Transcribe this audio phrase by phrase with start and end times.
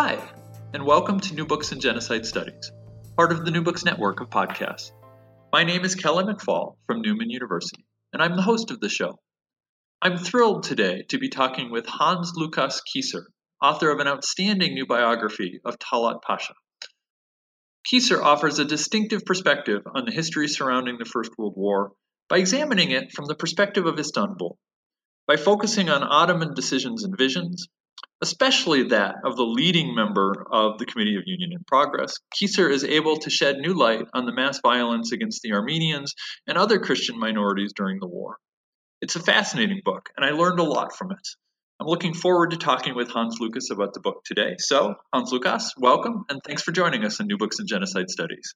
[0.00, 0.22] Hi,
[0.72, 2.70] and welcome to New Books in Genocide Studies,
[3.16, 4.92] part of the New Books Network of podcasts.
[5.52, 9.18] My name is Kelly McFall from Newman University, and I'm the host of the show.
[10.00, 13.24] I'm thrilled today to be talking with Hans Lukas Kieser,
[13.60, 16.54] author of an outstanding new biography of Talat Pasha.
[17.84, 21.90] Kieser offers a distinctive perspective on the history surrounding the First World War
[22.28, 24.60] by examining it from the perspective of Istanbul,
[25.26, 27.66] by focusing on Ottoman decisions and visions,
[28.22, 32.84] especially that of the leading member of the Committee of Union and Progress, Kieser is
[32.84, 36.14] able to shed new light on the mass violence against the Armenians
[36.46, 38.36] and other Christian minorities during the war.
[39.00, 41.28] It's a fascinating book, and I learned a lot from it.
[41.80, 44.56] I'm looking forward to talking with Hans Lukas about the book today.
[44.58, 48.52] So, Hans Lukas, welcome, and thanks for joining us in New Books in Genocide Studies.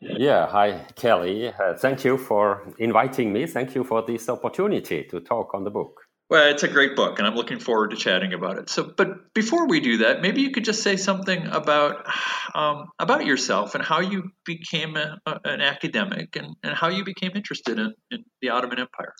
[0.00, 1.48] Yeah, hi, Kelly.
[1.48, 3.46] Uh, thank you for inviting me.
[3.46, 6.07] Thank you for this opportunity to talk on the book.
[6.30, 8.68] Well, it's a great book, and I'm looking forward to chatting about it.
[8.68, 12.06] So, but before we do that, maybe you could just say something about
[12.54, 17.02] um, about yourself and how you became a, a, an academic and, and how you
[17.02, 19.14] became interested in, in the Ottoman Empire.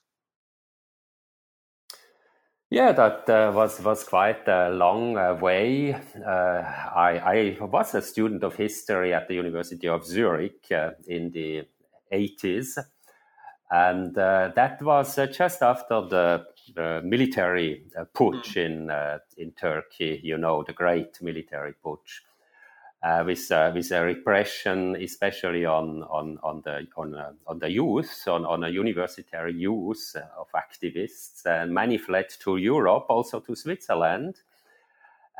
[2.70, 5.94] Yeah, that uh, was was quite a long uh, way.
[5.94, 6.62] Uh,
[6.94, 11.62] I, I was a student of history at the University of Zurich uh, in the
[12.12, 12.76] 80s,
[13.70, 18.66] and uh, that was uh, just after the the military uh, putsch mm.
[18.66, 20.20] in uh, in Turkey.
[20.22, 22.20] You know the great military putsch
[23.02, 27.14] uh, with with a repression, especially on on on the on
[27.46, 33.06] on the youth, on on a university youth of activists, and many fled to Europe,
[33.08, 34.40] also to Switzerland.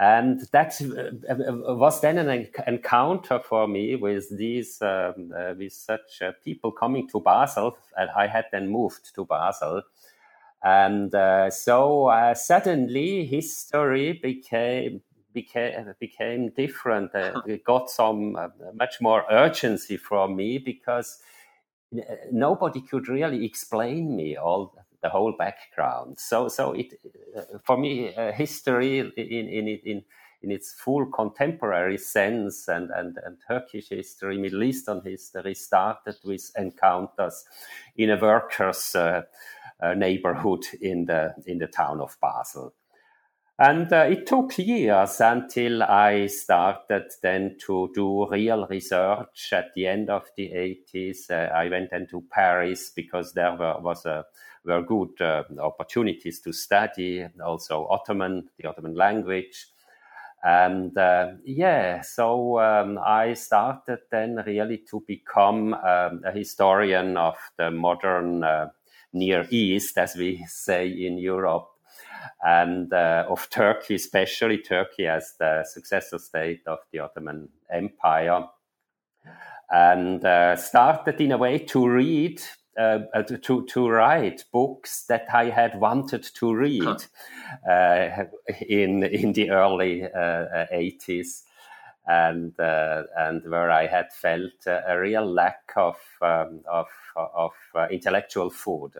[0.00, 6.22] And that uh, was then an encounter for me with these, um, uh, with such
[6.22, 7.76] uh, people coming to Basel.
[7.96, 9.82] And I had then moved to Basel
[10.62, 15.02] and uh, so uh, suddenly history became
[15.32, 17.14] became became different.
[17.14, 21.20] Uh, it got some uh, much more urgency from me because
[21.96, 22.00] uh,
[22.32, 26.18] nobody could really explain me all the whole background.
[26.18, 26.94] So so it
[27.36, 30.04] uh, for me history in in in
[30.42, 36.50] in its full contemporary sense and, and, and Turkish history, Middle Eastern history started with
[36.56, 37.44] encounters
[37.96, 39.22] in a workers' uh,
[39.96, 42.74] neighborhood in the in the town of Basel.
[43.60, 49.52] And uh, it took years until I started then to do real research.
[49.52, 50.52] At the end of the
[50.94, 54.24] 80s, uh, I went into Paris because there were, was a,
[54.64, 59.66] were good uh, opportunities to study also Ottoman, the Ottoman language.
[60.44, 67.36] And uh, yeah, so um, I started then really to become um, a historian of
[67.56, 68.68] the modern uh,
[69.12, 71.68] Near East, as we say in Europe,
[72.42, 78.44] and uh, of Turkey, especially Turkey as the successor state of the Ottoman Empire,
[79.70, 82.40] and uh, started in a way to read.
[82.78, 87.68] Uh, uh to to write books that I had wanted to read huh.
[87.68, 88.24] Uh,
[88.68, 91.42] in in the early uh, eighties,
[92.08, 98.50] and and where I had felt a real lack of um, of of uh, intellectual
[98.50, 98.94] food.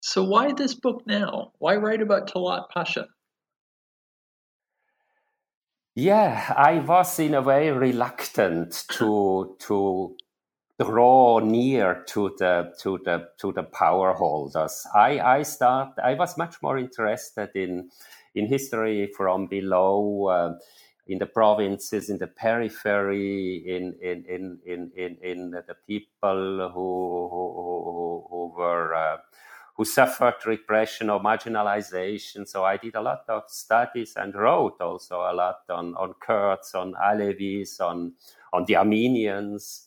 [0.00, 1.52] So, why this book now?
[1.58, 3.08] Why write about Talat Pasha?
[5.94, 10.16] Yeah, I was in a way reluctant to to
[10.80, 14.86] draw near to the to the to the power holders.
[14.94, 15.98] I I start.
[16.02, 17.90] I was much more interested in
[18.34, 20.28] in history from below.
[20.28, 20.54] Uh,
[21.08, 27.28] in the provinces, in the periphery, in in in in in, in the people who
[27.30, 29.16] who, who were uh,
[29.76, 32.46] who suffered repression or marginalization.
[32.46, 36.74] So I did a lot of studies and wrote also a lot on on Kurds,
[36.74, 38.12] on Alevis, on
[38.52, 39.84] on the Armenians.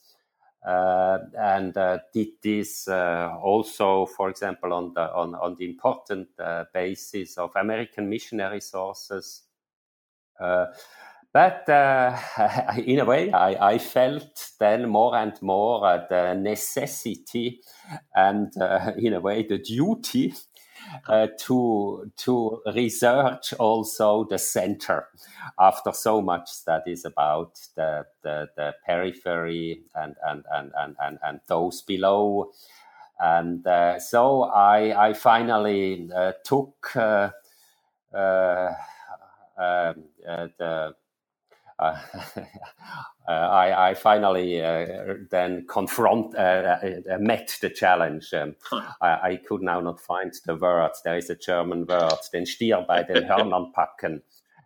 [0.65, 6.27] Uh, and uh, did this uh, also, for example, on the on, on the important
[6.39, 9.41] uh, basis of American missionary sources.
[11.33, 12.17] But uh,
[12.85, 17.61] in a way, I, I, felt then more and more uh, the necessity
[18.13, 20.33] and, uh, in a way, the duty
[21.07, 25.07] uh, to to research also the center
[25.59, 31.39] after so much studies about the the, the periphery and and, and and and and
[31.47, 32.51] those below.
[33.19, 37.23] And uh, so I I finally uh, took um,
[40.57, 40.95] the
[43.27, 46.77] uh, I, I, finally uh, then confront uh,
[47.19, 48.33] met the challenge.
[48.33, 48.55] Um,
[49.01, 51.01] I, I, could now not find the words.
[51.03, 54.21] There is a German word, den Stier bei den Hörnern packen.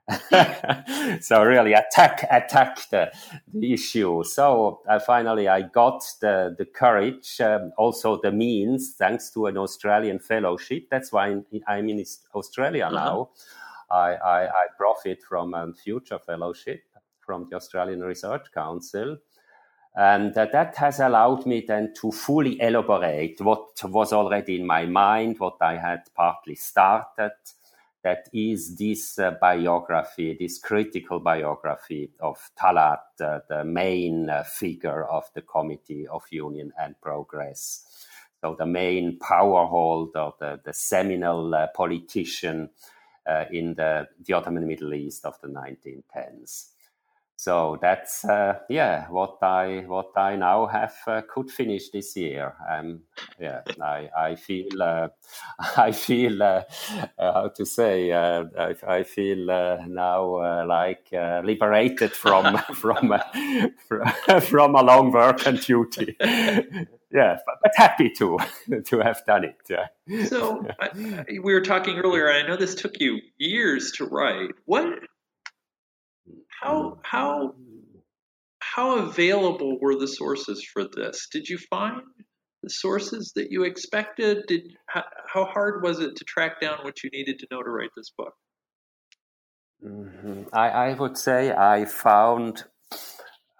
[1.21, 3.11] so really attack attack the,
[3.53, 4.23] the issue.
[4.23, 9.57] So I finally I got the the courage, um, also the means, thanks to an
[9.57, 10.89] Australian fellowship.
[10.91, 12.03] That's why I'm in
[12.35, 12.95] Australia uh-huh.
[12.95, 13.29] now.
[13.89, 16.81] I, I, I profit from a future fellowship
[17.25, 19.17] from the Australian Research Council.
[19.95, 24.85] And uh, that has allowed me then to fully elaborate what was already in my
[24.85, 27.31] mind, what I had partly started.
[28.03, 35.05] That is this uh, biography, this critical biography of Talat, uh, the main uh, figure
[35.05, 38.05] of the Committee of Union and Progress.
[38.41, 42.69] So, the main power holder, the, the seminal uh, politician
[43.25, 46.74] uh, in the, the Ottoman Middle East of the 1910s
[47.37, 52.53] so that's uh, yeah what I what I now have uh, could finish this year.
[52.69, 53.01] Um,
[53.39, 55.09] yeah, I I feel uh,
[55.77, 56.63] I feel uh,
[57.19, 59.47] uh, how to say uh, I, I feel
[59.87, 63.13] now like liberated from from
[64.41, 66.15] from a long work and duty.
[66.19, 68.37] yeah, but, but, happy to
[68.85, 69.57] to have done it.
[69.69, 69.87] Yeah.
[70.27, 70.89] So I,
[71.27, 74.51] we were talking earlier, and I know this took you years to write.
[74.65, 74.99] What
[76.65, 77.55] how how
[78.59, 81.27] how available were the sources for this?
[81.31, 82.01] Did you find
[82.63, 84.45] the sources that you expected?
[84.47, 87.69] Did how, how hard was it to track down what you needed to know to
[87.69, 88.33] write this book?
[89.85, 90.43] Mm-hmm.
[90.53, 92.63] I, I would say I found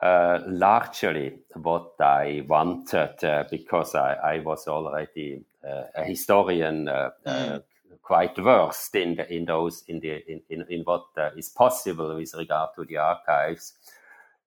[0.02, 7.10] uh, largely what I wanted uh, because I, I, was already uh, a historian uh,
[7.26, 7.64] uh, mm
[8.06, 12.16] quite versed in the, in those in the in, in, in what uh, is possible
[12.16, 13.74] with regard to the archives.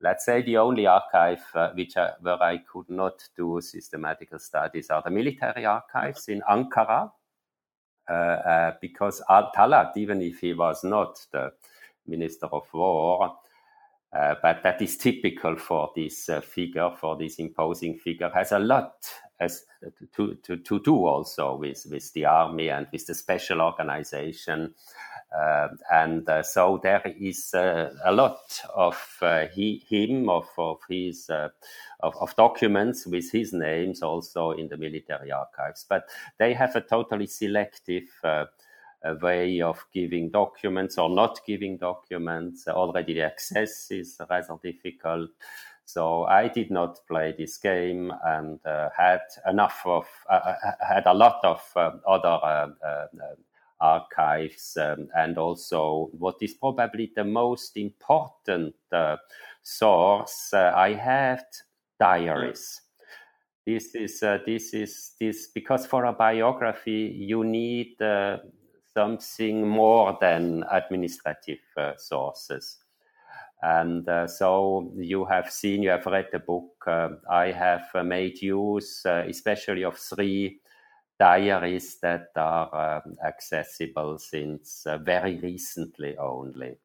[0.00, 4.90] Let's say the only archive uh, which I, where I could not do systematical studies
[4.90, 7.10] are the military archives in Ankara,
[8.08, 11.52] uh, uh because Al Talat, even if he was not the
[12.06, 13.38] minister of war,
[14.12, 18.58] uh, but that is typical for this uh, figure, for this imposing figure, has a
[18.58, 19.06] lot
[19.38, 19.64] as
[20.14, 24.74] to, to, to do also with, with the army and with the special organization.
[25.38, 28.40] Uh, and uh, so there is uh, a lot
[28.74, 28.96] of
[29.52, 31.52] he, him, of, of his of,
[32.00, 35.84] of, documents with his names also in the military archives.
[35.86, 36.08] But
[36.38, 38.08] they have a totally selective
[39.04, 42.66] uh, way of giving documents or not giving documents.
[42.68, 45.30] Already the access is rather difficult.
[45.88, 51.06] So I did not play this game and uh, had enough of, uh, uh had
[51.06, 53.06] a lot of uh, other uh, uh,
[53.80, 58.74] archives um, and also what is probably the most important
[59.62, 60.52] source.
[60.52, 61.44] I had
[61.98, 62.82] diaries.
[63.64, 67.96] This is this is this because for a biography you need
[68.98, 71.62] something more than administrative
[71.96, 72.78] sources.
[73.62, 76.84] And uh, so you have seen, you have read the book.
[76.86, 80.60] Uh, I have uh, made use, uh, especially of three
[81.18, 86.78] diaries that are um, accessible since uh, very recently only.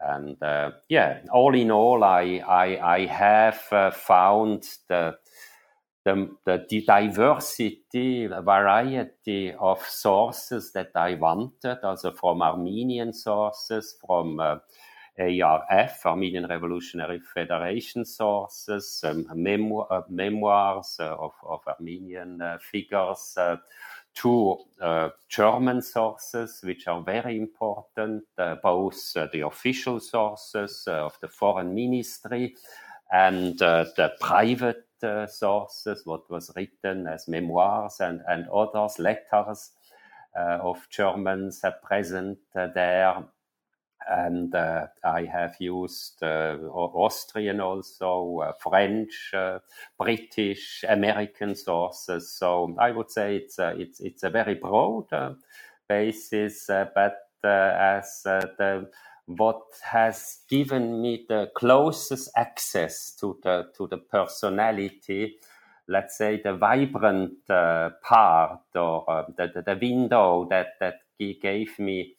[0.00, 5.16] And uh, yeah, all in all, I I, I have found the,
[6.04, 14.40] the the diversity, variety of sources that I wanted, also from Armenian sources, from
[15.18, 23.34] ARF, Armenian Revolutionary Federation sources, um, memo- uh, memoirs uh, of, of, Armenian uh, figures,
[23.36, 23.56] uh,
[24.14, 31.28] two uh, German sources, which are very important, uh, both the official sources of the
[31.28, 32.54] foreign ministry
[33.12, 34.86] and the private
[35.28, 39.70] sources, what was written as memoirs and, and others, letters
[40.34, 43.24] of Germans present there
[44.08, 49.58] and uh, I have used uh, Austrian also, uh, French, uh,
[49.98, 52.32] British, American sources.
[52.32, 55.34] So I would say it's a, it's it's a very broad uh,
[55.88, 58.88] basis, uh, but as the
[59.36, 65.36] what has given me the closest access to the to the personality
[65.88, 71.78] let's say, the vibrant uh, part or uh, the, the window that, that he gave
[71.78, 72.14] me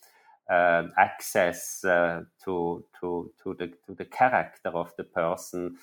[0.49, 5.75] uh, access to, to, to, the, to the character of the person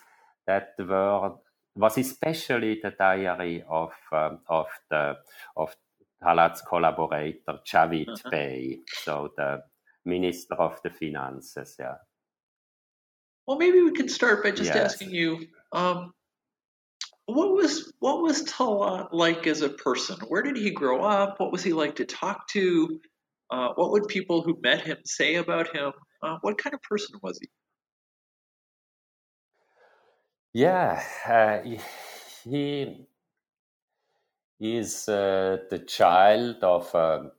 [0.47, 1.33] that were,
[1.77, 5.17] was especially the diary of, um, of, the,
[5.57, 5.75] of
[6.23, 8.31] Talat's collaborator, Javid uh-huh.
[8.31, 9.63] Bey, so the
[10.05, 11.97] Minister of the Finances, yeah.
[13.47, 14.95] Well, maybe we could start by just yes.
[14.95, 16.13] asking you, um,
[17.27, 20.17] what was what was Talat like as a person?
[20.29, 21.39] Where did he grow up?
[21.39, 23.01] What was he like to talk to?
[23.51, 25.93] Uh, what would people who met him say about him?
[26.23, 27.49] Uh, what kind of person was he?
[30.53, 31.61] Yeah, uh,
[32.45, 33.07] he
[34.61, 37.31] is uh, the child of a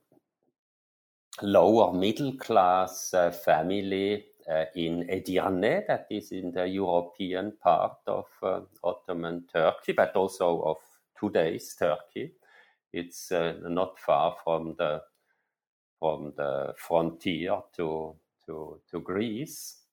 [1.42, 8.26] lower middle class uh, family uh, in Edirne, that is in the European part of
[8.42, 10.78] uh, Ottoman Turkey, but also of
[11.18, 12.34] today's Turkey.
[12.92, 15.02] It's uh, not far from the
[15.98, 19.86] from the frontier to to, to Greece,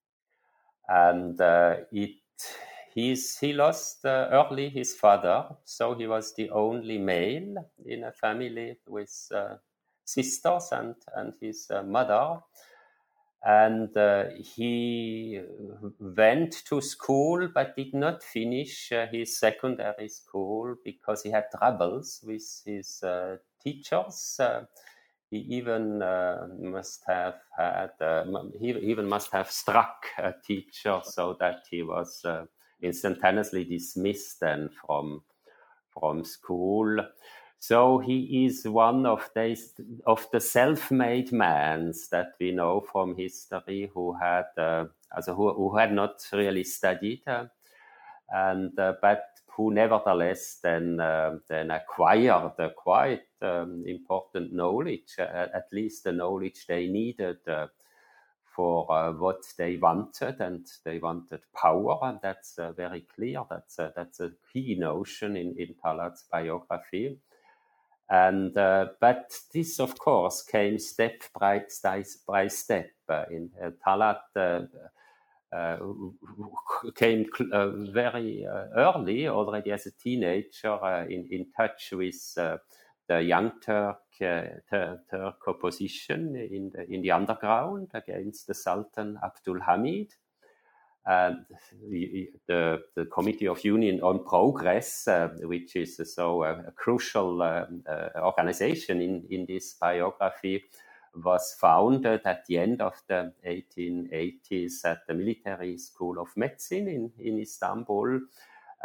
[0.88, 2.18] and uh, it
[2.94, 8.12] he's he lost uh, early his father, so he was the only male in a
[8.12, 9.32] family with
[10.14, 12.40] sisters and and his mother.
[13.42, 15.42] And uh, he
[16.00, 22.20] went to school but did not finish uh, his secondary school because he had troubles
[22.26, 24.38] with his uh, teachers.
[24.42, 24.66] Uh,
[25.30, 28.26] he even uh, must have had uh,
[28.60, 32.26] he even must have struck a teacher so that he was
[32.82, 35.24] instantaneously dismissed then from
[35.94, 36.98] from school
[37.60, 39.74] so he is one of these
[40.08, 44.86] of the self-made mans that we know from history who had uh,
[45.16, 47.46] also who, who had not really studied uh,
[48.30, 55.48] and uh, but who nevertheless then uh, then acquired a quite um, important knowledge uh,
[55.54, 57.68] at least the knowledge they needed uh,
[58.56, 63.44] for uh, what they wanted, and they wanted power, and that's uh, very clear.
[63.50, 67.20] That's uh, that's a key notion in in Talat's biography.
[68.10, 71.62] And uh, but this, of course, came step by,
[72.28, 72.90] by step.
[73.08, 75.78] Uh, in uh, Talat uh,
[76.96, 77.26] came
[77.94, 86.36] very early, already as a teenager, in, in touch with the Young Turk, Turk opposition
[86.36, 90.14] in the, in the underground against the Sultan Abdul Hamid
[91.10, 91.44] and
[91.90, 96.72] the, the, the, Committee of Union on Progress, uh, which is uh, so a, a
[96.72, 100.64] crucial uh, uh, organization in, in this biography,
[101.16, 107.12] was founded at the end of the 1880s at the Military School of Medicine in,
[107.18, 108.20] in Istanbul.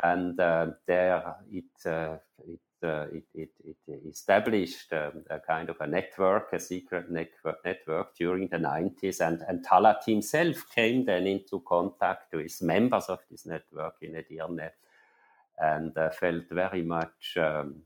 [0.03, 2.17] And uh, there it, uh,
[2.47, 3.51] it uh, it, it,
[3.87, 9.21] it, established um, a kind of a network, a secret network, network during the 90s.
[9.21, 14.71] And, and Talat himself came then into contact with members of this network in Edirne
[15.59, 17.83] and uh, felt very much um,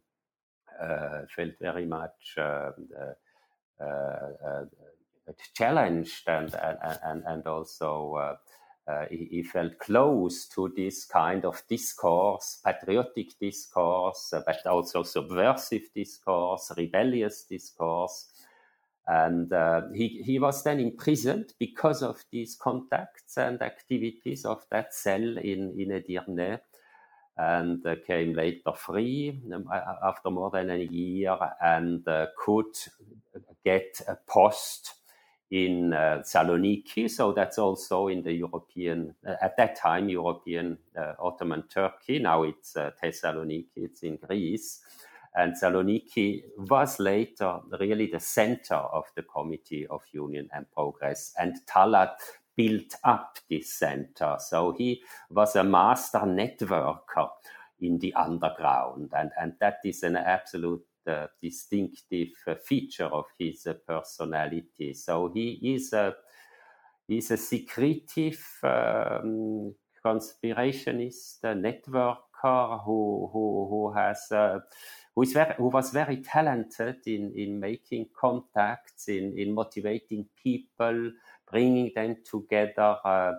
[0.80, 2.72] uh, felt very much um,
[3.80, 4.64] uh, uh,
[5.54, 8.38] challenged and, and, and, and also
[8.88, 15.02] uh, he, he, felt close to this kind of discourse, patriotic discourse, uh, but also
[15.02, 18.26] subversive discourse, rebellious discourse.
[19.06, 24.94] And uh, he, he was then imprisoned because of these contacts and activities of that
[24.94, 26.60] cell in, in Edirne
[27.36, 29.68] and uh, came later free um,
[30.02, 32.74] after more than a year and uh, could
[33.64, 34.94] get a post
[35.50, 37.10] in uh, Saloniki.
[37.10, 42.18] So that's also in the European, uh, at that time, European uh, Ottoman Turkey.
[42.18, 44.80] Now it's uh, Thessaloniki, it's in Greece.
[45.34, 51.32] And Saloniki was later really the center of the Committee of Union and Progress.
[51.38, 52.16] And Talat
[52.56, 54.36] built up this center.
[54.40, 57.28] So he was a master networker
[57.80, 59.12] in the underground.
[59.16, 64.94] And, and that is an absolute uh, distinctive uh, feature of his uh, personality.
[64.94, 66.14] So he is a
[67.08, 69.74] he's a secretive um,
[70.04, 74.28] conspirationist, a networker who who who has.
[75.14, 81.10] who, is very, who was very talented in, in making contacts, in, in motivating people,
[81.50, 83.32] bringing them together, uh,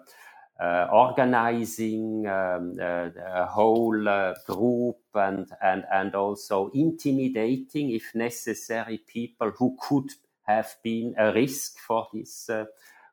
[0.59, 8.99] uh, organizing um, uh, a whole uh, group and, and, and also intimidating, if necessary,
[9.07, 10.11] people who could
[10.43, 12.49] have been a risk for this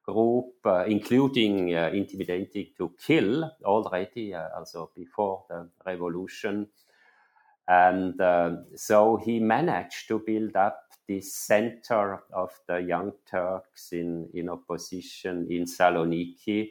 [0.06, 6.68] group, uh, including uh, intimidating to kill already, uh, also before the revolution.
[7.68, 14.28] And uh, so he managed to build up this center of the Young Turks in,
[14.34, 16.70] in opposition in Saloniki.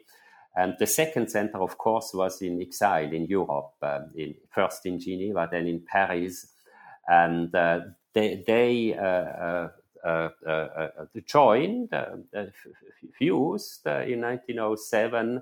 [0.56, 5.00] And the second center, of course, was in exile in Europe, uh, in, first in
[5.00, 6.48] Geneva, then in Paris.
[7.08, 7.82] And uh,
[8.14, 9.68] they, they uh,
[10.06, 10.90] uh, uh,
[11.26, 11.90] joined,
[13.18, 15.42] fused in 1907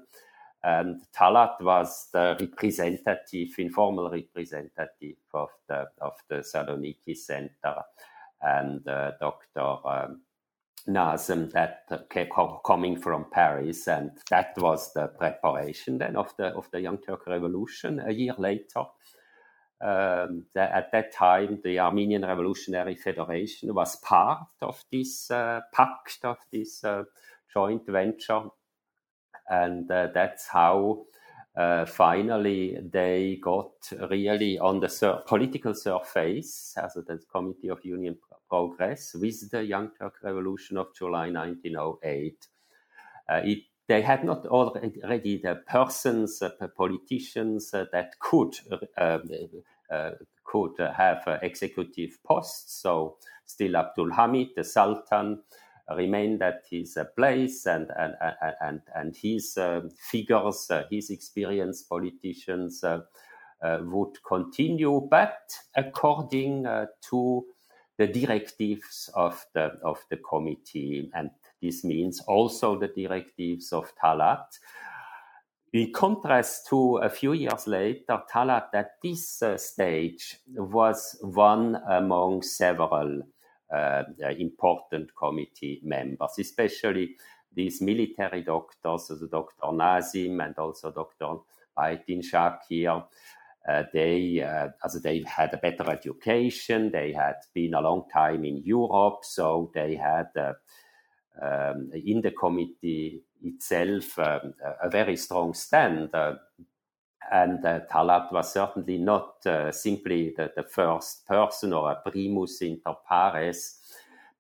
[0.64, 7.84] and Talat was the representative, informal representative of the of the Saloniki Center,
[8.42, 9.88] and uh, Dr.
[9.88, 10.22] Um,
[10.88, 12.00] Nazim that uh,
[12.66, 17.28] coming from Paris, and that was the preparation then of the of the Young Turk
[17.28, 18.02] Revolution.
[18.06, 18.82] A year later,
[19.82, 26.20] um, the, at that time, the Armenian Revolutionary Federation was part of this uh, pact
[26.24, 27.04] of this uh,
[27.54, 28.44] joint venture
[29.50, 31.06] and uh, that's how
[31.56, 33.72] uh, finally they got
[34.10, 38.18] really on the sur- political surface as the Committee of Union
[38.54, 42.48] Progress with the Young Turk Revolution of July 1908.
[43.28, 48.54] Uh, it, they had not already the persons, uh, politicians uh, that could
[49.00, 50.12] uh,
[50.44, 52.80] could have executive posts.
[52.80, 55.42] So still Abdul Hamid, the Sultan,
[55.96, 58.14] remained at his uh, place and and
[58.62, 62.86] and and his uh, figures, uh, his experienced politicians
[63.64, 66.66] would continue, but according
[67.10, 67.46] to
[67.98, 71.30] the directives of the of the committee, and
[71.62, 74.46] this means also the directives of Talat.
[75.74, 82.44] In contrast to a few years later, Talat at this uh, stage was one among
[82.44, 83.24] several
[83.74, 84.04] uh,
[84.38, 87.16] important committee members, especially
[87.56, 89.72] these military doctors, Dr.
[89.72, 91.38] Nazim and also Dr.
[91.78, 93.06] Bahaeddin Shakir.
[93.68, 98.44] Uh, they, uh, as they had a better education, they had been a long time
[98.44, 100.54] in Europe, so they had uh,
[101.42, 106.14] um, in the committee itself um, a very strong stand.
[106.14, 106.36] Uh,
[107.32, 112.62] and uh, Talat was certainly not uh, simply the, the, first person or a primus
[112.62, 113.80] inter pares,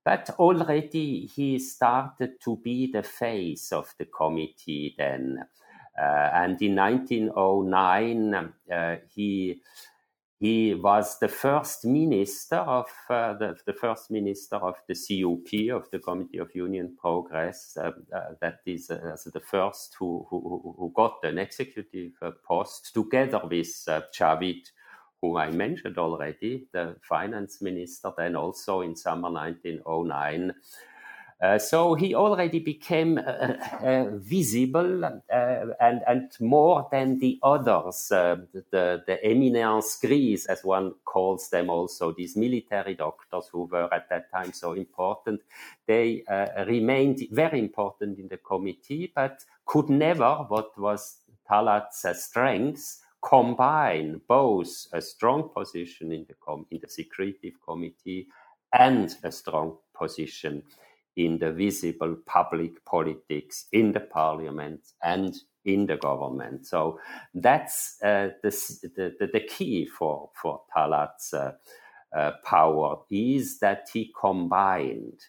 [0.03, 5.45] but already he started to be the face of the committee then.
[5.99, 9.62] Uh, and in 1909, uh, he
[10.43, 15.89] he was the first minister of uh, the, the, first minister of the CUP of
[15.89, 17.77] the Committee of Union Progress.
[17.77, 22.12] Uh, uh, that is uh, the first who, who, who got an executive
[22.45, 24.69] post together with uh, Javid,
[25.21, 28.12] whom I mentioned already, the finance minister.
[28.17, 30.53] Then also in summer 1909.
[31.43, 33.21] Uh, so he already became uh,
[33.82, 41.49] uh, visible and, and more than the others, the, the eminence grise, as one calls
[41.49, 45.41] them also, these military doctors who were at that time so important,
[45.86, 46.23] they
[46.65, 54.88] remained very important in the committee, but could never, what was Talat's strength, combine both
[54.93, 58.27] a strong position in the, com- in the secretive committee
[58.71, 60.63] and a strong position
[61.15, 66.67] in the visible public politics in the parliament and in the government.
[66.67, 66.99] So
[67.34, 68.49] that's uh, the,
[68.95, 71.54] the, the, key for, for Talat's uh,
[72.15, 75.19] uh, power is that he combined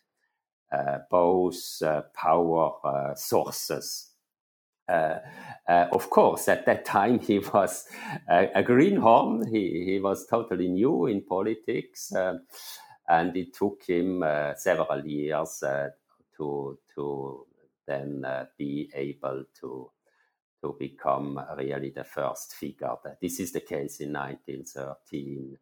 [0.73, 4.11] uh, both uh, power uh, sources.
[4.89, 7.87] of course, at that time he was
[8.29, 9.47] a, greenhorn.
[9.47, 12.13] He, he was totally new in politics
[13.09, 15.91] and it took him uh, several years uh,
[16.37, 17.47] to to
[17.87, 19.91] then uh, be able to
[20.63, 22.95] to become really the first figure.
[23.21, 25.59] This is the case in 1913.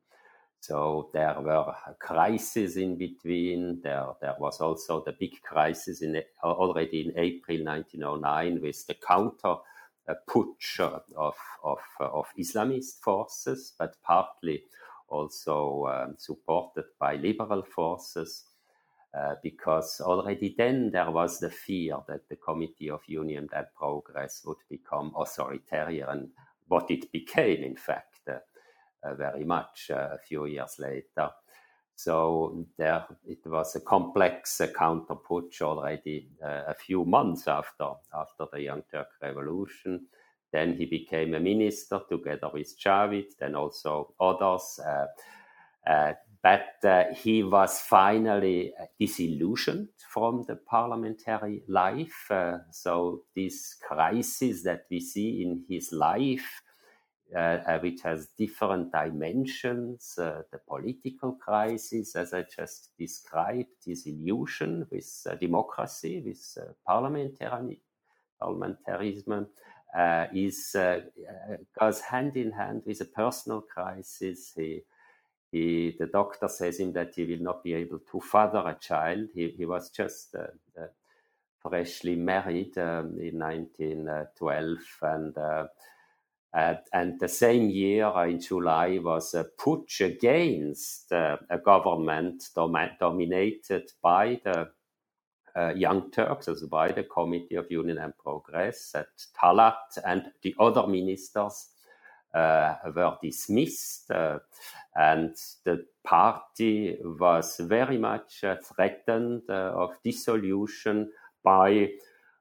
[0.61, 3.81] So there were crises in between.
[3.83, 9.57] There, there was also the big crisis in already in April 1909 with the counter
[10.29, 14.65] putsch of, of, of Islamist forces, but partly
[15.13, 18.45] also um, supported by liberal forces,
[19.15, 24.43] uh, because already then there was the fear that the Committee of Union and Progress
[24.47, 26.31] would become authoritarian,
[26.69, 28.39] what it became, in fact, uh,
[29.03, 31.31] uh, very much uh, a few years later.
[31.95, 38.47] So there, it was a complex uh, counter putsch already a few months after after
[38.53, 40.07] the Young Turk Revolution.
[40.53, 44.79] Then he became a minister together with Javid, then also others.
[44.85, 45.07] Uh,
[45.91, 46.13] uh,
[46.43, 52.31] but uh, he was finally disillusioned from the parliamentary life.
[52.73, 56.63] So, this crisis that we see in his life
[57.35, 60.19] uh, which has different dimensions.
[60.19, 67.81] Uh, the political crisis, as I just described, disillusion with uh, democracy, with parliamentary,
[68.41, 69.47] parliamentarism,
[70.35, 70.77] is
[71.79, 74.53] goes hand in hand with a personal crisis.
[74.57, 74.83] He,
[75.53, 79.29] he, the doctor says him that he will not be able to father a child.
[79.35, 80.37] He, he was just
[81.63, 85.67] freshly married um, in 1912 and uh,
[86.55, 92.45] uh, and the same year, uh, in July, was a putsch against uh, a government
[92.55, 94.69] dom- dominated by the
[95.57, 99.09] uh, Young Turks, also by the Committee of Union and Progress, that
[99.41, 101.69] Talat and the other ministers
[102.35, 104.39] uh, were dismissed, uh,
[104.95, 111.11] and the party was very much threatened of dissolution
[111.45, 111.91] by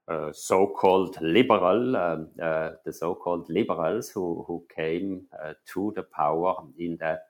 [0.08, 6.56] uh, so-called liberal, um, uh, the so-called liberals who, who came uh, to the power
[6.78, 7.28] in that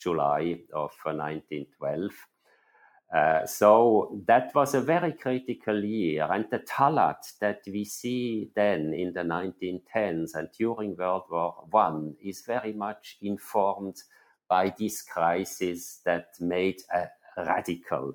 [0.00, 2.10] July of 1912.
[3.12, 6.28] Uh, so that was a very critical year.
[6.30, 12.12] And the Talat that we see then in the 1910s and during World War I
[12.22, 13.96] is very much informed
[14.48, 18.14] by this crisis that made a radical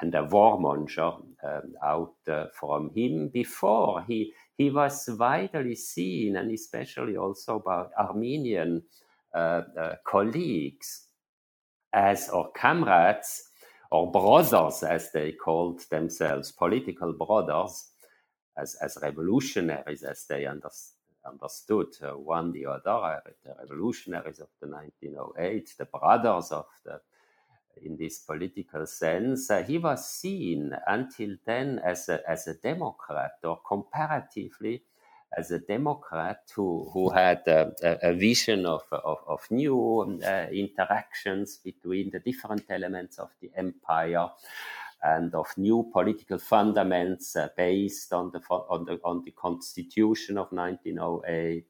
[0.00, 3.28] and a warmonger um, out uh, from him.
[3.28, 8.82] Before he he was widely seen, and especially also by Armenian
[9.34, 11.08] uh, uh, colleagues,
[11.92, 13.42] as or comrades
[13.90, 17.90] or brothers, as they called themselves, political brothers,
[18.56, 20.94] as as revolutionaries, as they understood
[21.26, 27.00] understood uh, one the other, uh, the revolutionaries of the 1908, the brothers of the
[27.82, 29.50] in this political sense.
[29.50, 34.82] Uh, he was seen until then as a, as a Democrat, or comparatively
[35.36, 41.58] as a Democrat who, who had a, a vision of, of, of new uh, interactions
[41.58, 44.28] between the different elements of the empire
[45.02, 50.50] and of new political fundaments uh, based on the, on, the, on the Constitution of
[50.50, 51.64] 1908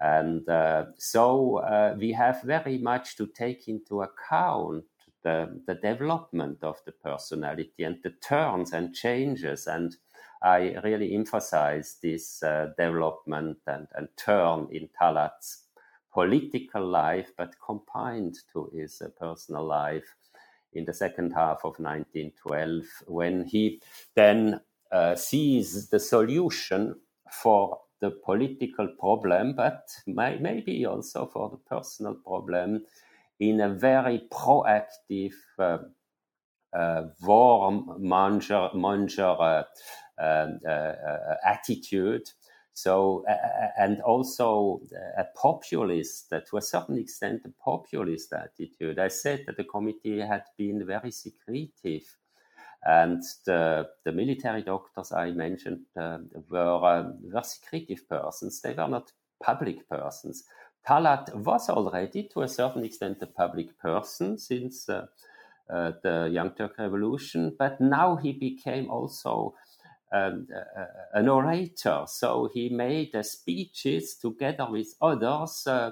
[0.00, 4.84] and uh, so uh, we have very much to take into account
[5.26, 9.66] the, the development of the personality and the turns and changes.
[9.66, 9.96] And
[10.40, 15.64] I really emphasize this uh, development and, and turn in Talat's
[16.12, 20.14] political life, but combined to his uh, personal life
[20.74, 23.82] in the second half of 1912, when he
[24.14, 24.60] then
[24.92, 26.94] uh, sees the solution
[27.32, 32.84] for the political problem, but may, maybe also for the personal problem
[33.40, 35.78] in a very proactive, uh,
[36.72, 39.64] uh, warm manger, manger
[40.18, 42.30] uh, attitude.
[42.74, 43.24] So,
[43.78, 44.82] and also
[45.16, 48.98] a populist, to a certain extent, a populist attitude.
[48.98, 52.04] I said that the committee had been very secretive
[52.86, 56.18] and the, the military doctors I mentioned uh,
[56.48, 58.60] were, uh, were secretive persons.
[58.60, 59.10] They were not
[59.42, 60.44] public persons.
[60.86, 65.06] Talat was already, to a certain extent, a public person since uh,
[65.68, 69.54] uh, the Young Turk Revolution, but now he became also
[70.12, 72.04] um, uh, an orator.
[72.06, 75.90] So he made speeches together with others uh,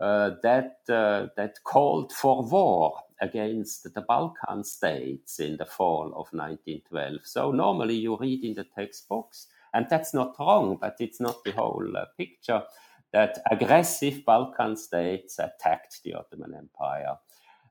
[0.00, 6.32] uh, that uh, that called for war against the Balkan states in the fall of
[6.32, 7.20] 1912.
[7.24, 11.52] So normally you read in the textbooks, and that's not wrong, but it's not the
[11.52, 12.62] whole picture
[13.12, 17.16] that aggressive Balkan states attacked the Ottoman Empire.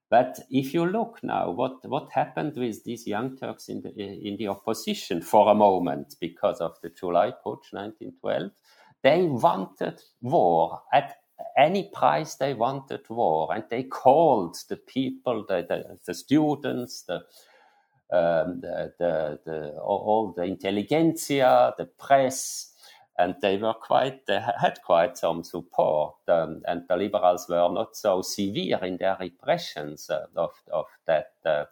[0.10, 4.36] But if you look now, what, what happened with these young Turks in the, in
[4.38, 8.52] the opposition for a moment because of the July Putsch 1912?
[9.04, 11.16] They wanted war at
[11.58, 12.36] any price.
[12.36, 17.16] They wanted war, and they called the people, the, the, the students, the,
[18.12, 22.71] um, the, the, the, all the intelligentsia, the press,
[23.22, 26.16] and they were quite they had quite some support.
[26.28, 31.34] Um, and the liberals were not so severe in their repressions uh, of, of that
[31.46, 31.66] uh,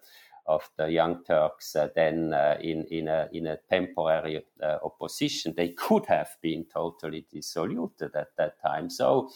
[0.45, 5.53] of the young Turks uh, then uh, in in a in a temporary uh, opposition.
[5.55, 8.89] They could have been totally dissoluted at that time.
[8.89, 9.29] So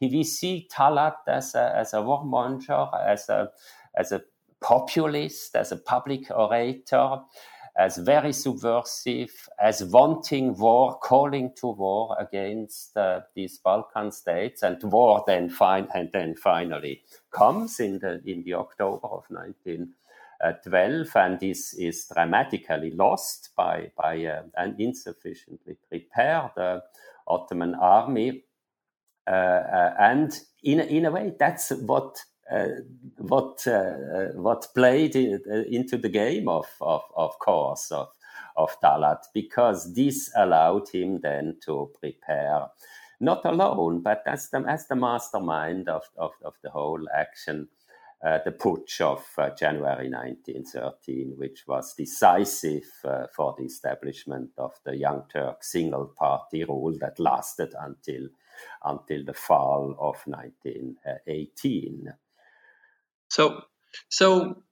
[0.00, 3.50] we see Talat as a as a warmonger as a
[3.94, 4.22] as a
[4.60, 7.20] populist as a public orator
[7.76, 14.82] as very subversive, as wanting war, calling to war against uh, these Balkan states, and
[14.84, 21.42] war then fin- and then finally comes in the in the October of 1912, and
[21.42, 26.80] is is dramatically lost by by uh, an insufficiently prepared uh,
[27.26, 28.44] Ottoman army.
[29.26, 32.29] and in in a way, that's what uh,
[33.18, 38.08] what uh, what played into the game of of, of course of
[38.56, 42.66] of Talat because this allowed him then to prepare
[43.20, 47.68] not alone but as the as the mastermind of of, of the whole action
[48.22, 54.72] uh, the putsch of uh, January 1913, which was decisive uh, for the establishment of
[54.84, 58.28] the Young Turk single party rule that lasted until,
[58.84, 62.12] until the fall of 1918.
[63.30, 63.62] So,
[64.08, 64.62] so,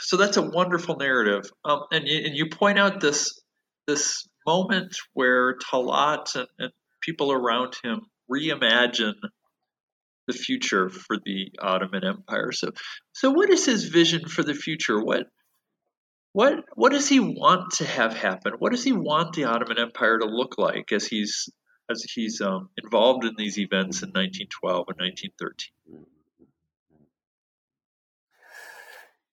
[0.00, 3.40] so that's a wonderful narrative, um, and, and you point out this
[3.86, 9.14] this moment where Talat and, and people around him reimagine
[10.26, 12.52] the future for the Ottoman Empire.
[12.52, 12.70] So,
[13.12, 15.02] so what is his vision for the future?
[15.02, 15.26] What
[16.32, 18.52] what what does he want to have happen?
[18.58, 21.48] What does he want the Ottoman Empire to look like as he's
[21.90, 25.77] as he's um, involved in these events in 1912 and 1913?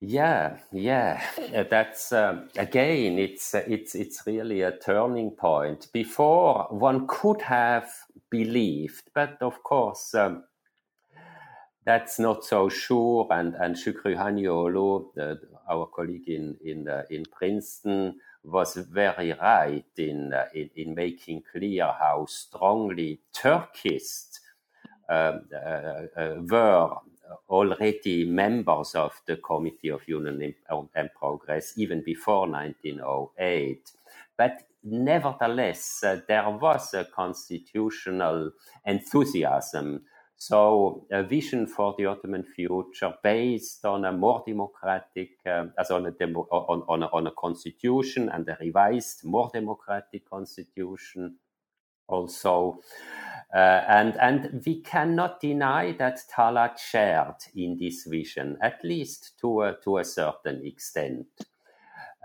[0.08, 1.24] Yeah, yeah,
[1.70, 5.88] that's um, again, it's uh, it's it's really a turning point.
[5.94, 7.90] Before one could have
[8.30, 10.14] believed, but of course.
[10.14, 10.44] Um,
[11.86, 13.28] that's not so sure.
[13.32, 15.12] And, and Şükrü Hanioğlu,
[15.68, 21.44] our colleague in, in, uh, in Princeton, was very right in, uh, in, in, making
[21.52, 24.40] clear how strongly Turkists
[25.10, 26.90] um, uh, uh, were
[27.50, 30.54] already members of the Committee of Union
[30.96, 33.92] and Progress even before 1908.
[34.38, 38.52] But nevertheless, uh, there was a constitutional
[38.86, 40.02] enthusiasm
[40.38, 46.06] so a vision for the Ottoman future based on a more democratic, um, as on
[46.06, 51.38] a, demo, on, on, a, on a constitution and a revised, more democratic constitution
[52.08, 52.80] also.
[53.56, 59.62] Uh, and, and we cannot deny that Talat shared in this vision, at least to
[59.62, 61.26] a, to a certain extent.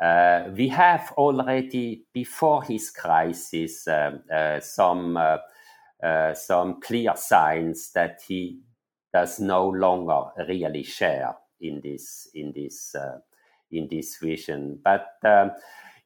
[0.02, 5.18] Uh, we have already, before his crisis, uh, uh some
[6.34, 8.58] some clear signs that he
[9.12, 13.18] does no longer really share in this in this uh,
[13.70, 14.78] in this vision.
[14.82, 15.52] But um,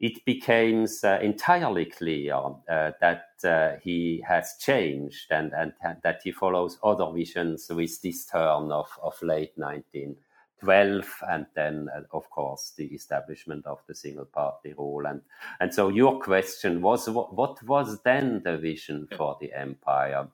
[0.05, 6.31] it becomes uh, entirely clear uh, that uh, he has changed and, and that he
[6.31, 12.85] follows other visions with this turn of, of late 1912 and then of course the
[12.89, 15.07] establishment of the single party rule.
[15.07, 15.23] And
[15.59, 20.29] and so your question was what, what was then the vision for the empire?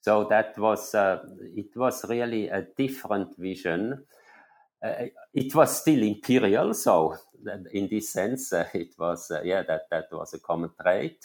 [0.00, 1.24] So that was uh,
[1.56, 4.04] it was really a different vision
[4.82, 7.16] it was still imperial so
[7.72, 11.18] in this sense uh, it was uh, yeah that that was a common trait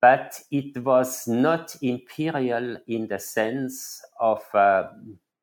[0.00, 4.88] but it was not imperial in the sense of uh,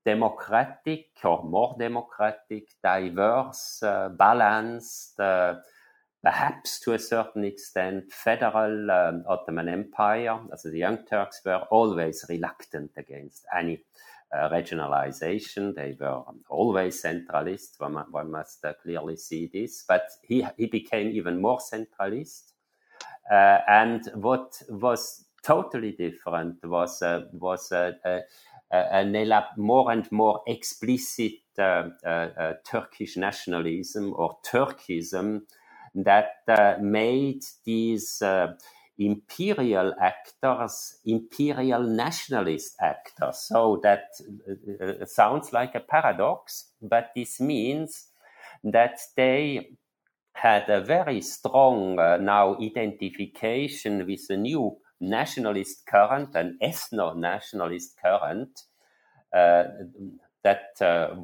[0.08, 5.56] democratic or more democratic, diverse, uh, balanced, uh,
[6.24, 10.40] perhaps to a certain extent federal um, Ottoman Empire.
[10.52, 13.78] As the Young Turks were always reluctant against any uh,
[14.34, 15.76] regionalization.
[15.76, 17.80] They were always centralist.
[17.80, 19.84] One, one must uh, clearly see this.
[19.88, 22.54] But he, he became even more centralist.
[23.32, 27.72] Uh, and what was totally different was uh, was
[28.72, 29.14] an
[29.58, 35.42] more and more explicit uh, uh, uh, Turkish nationalism or Turkism
[35.96, 38.22] that made these
[39.00, 43.40] imperial actors imperial nationalist actors.
[43.40, 44.06] So that
[44.82, 48.08] uh, sounds like a paradox, but this means
[48.64, 49.78] that they
[50.34, 57.96] had a very strong uh, now identification with the new nationalist current, an ethno nationalist
[58.02, 58.64] current
[59.34, 59.64] uh,
[60.44, 61.16] that uh,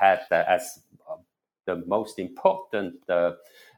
[0.00, 0.80] had as
[1.66, 2.94] the most important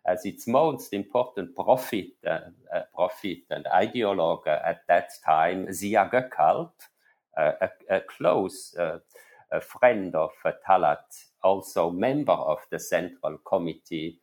[0.06, 2.38] as its most important prophet, uh,
[2.74, 6.72] uh, prophet and ideologue uh, at that time, Ziya Gökalp,
[7.36, 10.30] a, a, close a friend of
[10.66, 11.04] Talat,
[11.42, 14.18] also member of the Central Committee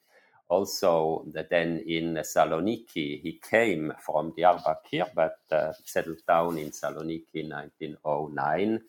[0.50, 7.50] also then in Saloniki, he came from Diyarbakir but uh, settled down in Saloniki in
[7.50, 8.82] 1909.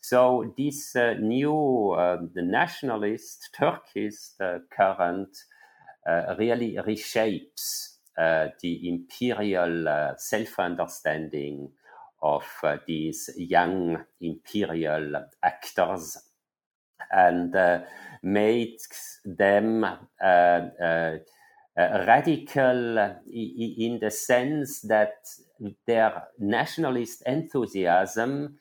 [0.00, 5.55] So this uh, new uh, the nationalist Turkish uh, current uh,
[6.38, 11.70] really reshapes uh, the imperial self-understanding
[12.22, 12.44] of
[12.86, 16.16] these young imperial actors
[17.10, 17.54] and
[18.22, 21.16] makes them uh,
[21.78, 22.98] uh, radical
[23.30, 25.12] in the sense that
[25.86, 28.58] their nationalist enthusiasm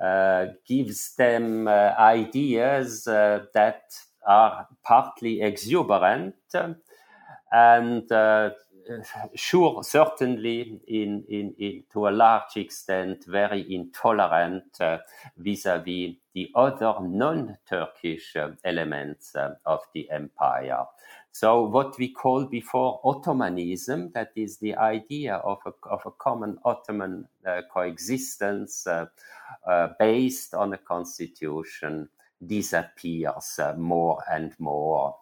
[0.00, 3.82] uh, gives them uh, ideas uh, that
[4.26, 6.34] are partly exuberant
[7.52, 8.12] and
[9.34, 14.78] sure, certainly, in, in, in, to a large extent, very intolerant
[15.36, 20.84] vis-à-vis the other non-Turkish uh, elements uh, of the empire.
[21.30, 26.58] So, what we call before Ottomanism, that is the idea of a, of a common
[26.64, 28.86] Ottoman uh, coexistence
[29.98, 32.08] based on a constitution,
[32.46, 35.16] disappears more and more.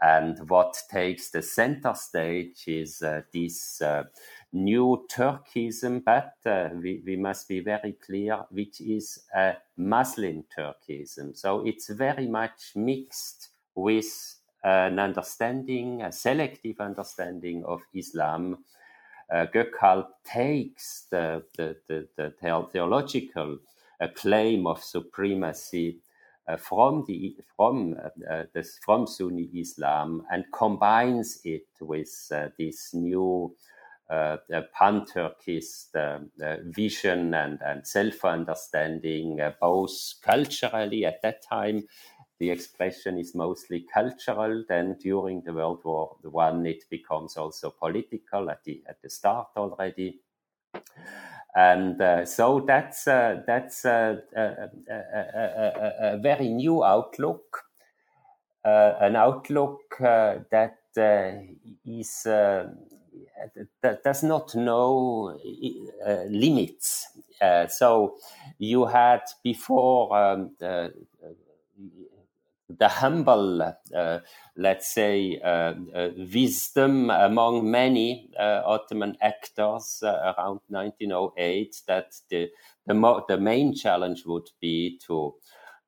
[0.00, 4.04] And what takes the center stage is uh, this uh,
[4.52, 11.36] new Turkism, but uh, we, we must be very clear, which is a Muslim Turkism.
[11.36, 18.58] So it's very much mixed with an understanding, a selective understanding of Islam.
[19.32, 23.58] Uh, Gökalp takes the, the, the, the theological
[24.00, 26.07] uh, claim of supremacy uh,
[26.56, 27.94] from the from
[28.30, 33.54] uh, this from Sunni Islam and combines it with this new
[34.10, 34.38] uh,
[34.72, 35.92] pan-Turkist
[36.74, 41.86] vision and, and self-understanding, both culturally at that time.
[42.38, 44.64] The expression is mostly cultural.
[44.68, 49.48] Then during the World War One, it becomes also political at the at the start
[49.56, 50.20] already
[51.54, 57.64] and uh, so that's uh, that's uh, a, a, a, very new outlook,
[58.64, 60.76] an outlook that
[61.86, 62.22] is
[63.82, 65.38] that does not know
[66.28, 67.08] limits.
[67.68, 68.16] so
[68.58, 70.50] you had before um,
[72.68, 74.18] the humble, uh,
[74.56, 82.50] let's say, uh, uh, wisdom among many uh, Ottoman actors uh, around 1908 that the
[82.86, 85.34] the, mo- the, main challenge would be to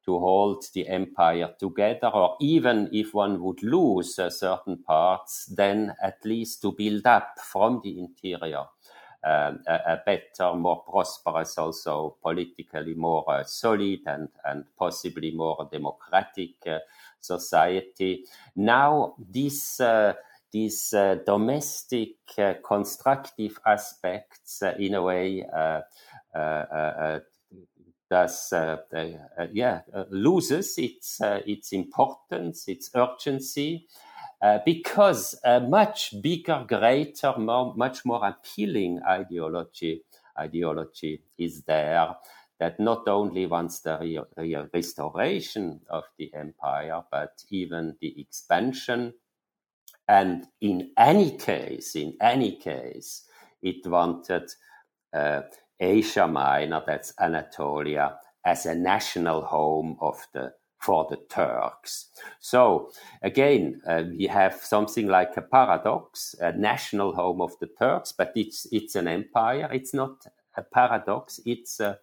[0.05, 5.95] to hold the empire together, or even if one would lose uh, certain parts, then
[6.03, 8.65] at least to build up from the interior
[9.23, 16.55] uh, a, better, more prosperous, also politically more uh, solid and, and possibly more democratic
[16.67, 16.79] uh,
[17.21, 18.25] society.
[18.57, 20.15] Now, this uh,
[20.51, 25.45] these uh, domestic uh, constructive aspects, in a way,
[28.11, 28.53] does
[29.53, 29.81] yeah
[30.11, 33.87] loses its its importance, its urgency,
[34.43, 40.03] uh, because a much bigger, greater, more, much more appealing ideology
[40.39, 42.15] ideology is there
[42.59, 49.15] that not only wants the re- re- restoration of the empire, but even the expansion.
[50.09, 53.25] And in any case, in any case,
[53.63, 54.51] it wanted
[55.13, 55.43] uh,
[55.79, 62.07] Asia Minor, that's Anatolia, as a national home of the for the Turks.
[62.41, 62.91] So
[63.23, 68.33] again, uh, we have something like a paradox, a national home of the Turks, but
[68.35, 69.69] it's it's an empire.
[69.73, 71.41] It's not a paradox.
[71.45, 71.97] It's uh,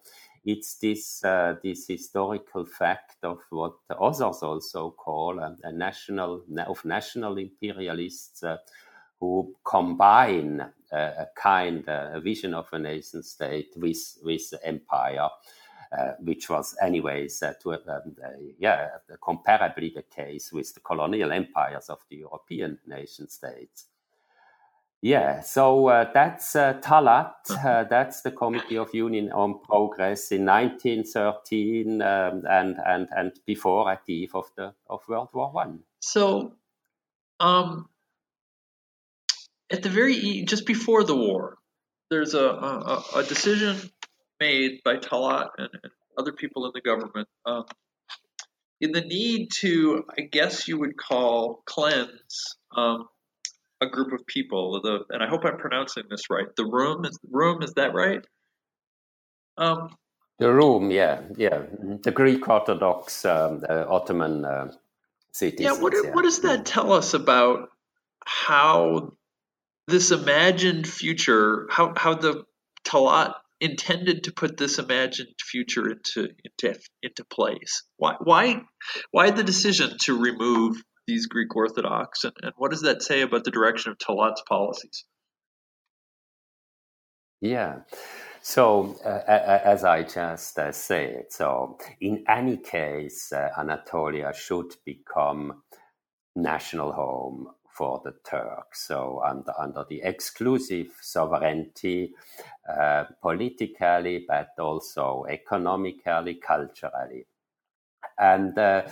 [0.44, 6.84] it's this uh, this historical fact of what others also call a, a national of
[6.84, 8.58] national imperialists uh,
[9.20, 10.60] who combine
[10.92, 15.28] uh, a kind uh, a vision of a nation state with with empire
[16.20, 17.80] which was anyways uh, to um,
[18.22, 18.88] uh, yeah
[19.22, 23.86] comparably the case with the colonial empires of the European nation states.
[25.00, 27.34] Yeah, so uh, that's uh, Talat.
[27.68, 33.90] Uh, that's the Committee of Union on Progress in 1913 um, and and and before
[33.90, 35.80] at the eve of the of World War One.
[36.00, 36.52] So,
[37.40, 37.88] um,
[39.70, 41.58] at the very just before the war,
[42.10, 43.90] there's a a, a decision
[44.40, 47.64] made by Talat and, and other people in the government um,
[48.80, 53.08] in the need to, I guess you would call, cleanse um,
[53.80, 54.80] a group of people.
[54.80, 56.46] The and I hope I'm pronouncing this right.
[56.56, 58.24] The Rum is Rum is that right?
[59.56, 59.90] Um,
[60.38, 61.62] the Rum, yeah, yeah.
[62.02, 64.72] The Greek Orthodox um, uh, Ottoman uh,
[65.32, 65.60] cities.
[65.60, 66.12] Yeah, what, yeah.
[66.12, 67.70] what does that tell us about
[68.24, 69.14] how
[69.88, 72.44] this imagined future, how how the
[72.84, 77.82] Talat intended to put this imagined future into into into place?
[77.96, 78.62] Why why
[79.10, 83.42] why the decision to remove these Greek Orthodox, and, and what does that say about
[83.42, 85.04] the direction of Talat's policies?
[87.40, 87.80] Yeah.
[88.42, 95.62] So, uh, as I just uh, said, so in any case, uh, Anatolia should become
[96.36, 97.48] national home
[97.78, 98.88] for the Turks.
[98.88, 102.12] So under, under the exclusive sovereignty,
[102.68, 107.26] uh, politically, but also economically, culturally.
[108.18, 108.82] And uh,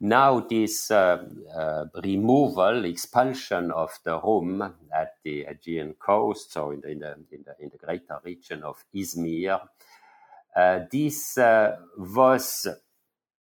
[0.00, 1.24] now this uh,
[1.56, 7.12] uh, removal, expulsion of the Rum at the Aegean coast, so in the, in the,
[7.32, 9.58] in the, in the greater region of Izmir,
[10.54, 12.68] uh, this uh, was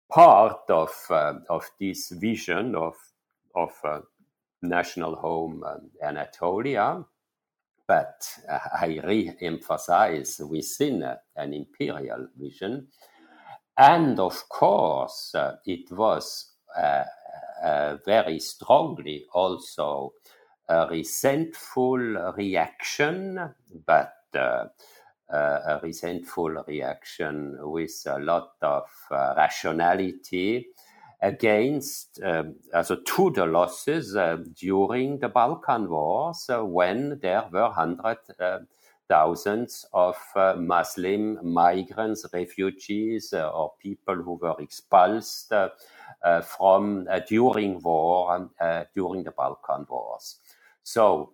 [0.10, 0.92] part of,
[1.50, 2.96] of this vision of,
[3.54, 3.72] of
[4.62, 5.64] national home
[6.04, 7.04] Anatolia.
[7.88, 11.04] But I re-emphasize within
[11.36, 12.88] an imperial vision
[13.78, 17.04] and of course, uh, it was uh,
[17.64, 20.14] uh, very strongly also
[20.68, 21.98] a resentful
[22.36, 23.40] reaction,
[23.86, 24.66] but uh,
[25.30, 30.68] a resentful reaction with a lot of uh, rationality
[31.22, 38.18] against, um, also to the losses uh, during the Balkan Wars when there were 100
[39.08, 45.70] thousands of uh, Muslim migrants, refugees, uh, or people who were expelled uh,
[46.24, 50.38] uh from uh, during war, uh, during the Balkan Wars.
[50.84, 51.34] So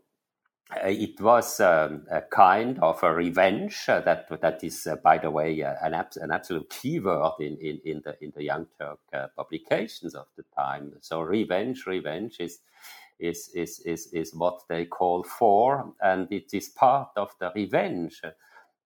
[0.78, 5.32] Uh, it was um, a kind of a revenge uh, that that is, by the
[5.32, 9.00] way, an, abs- an absolute keyword in, in, in the in the Young Turk
[9.36, 10.94] publications of the time.
[11.02, 12.60] So revenge, revenge is
[13.20, 18.22] is, is, is, is what they call for, and it is part of the revenge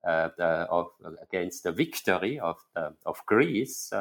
[0.08, 0.88] uh, the, of,
[1.22, 2.58] against the victory of,
[3.06, 3.92] of Greece.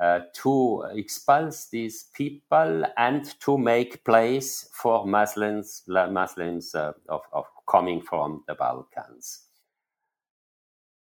[0.00, 7.44] Uh, to expulse these people and to make place for Muslims, Muslims uh, of, of
[7.68, 9.50] coming from the Balkans.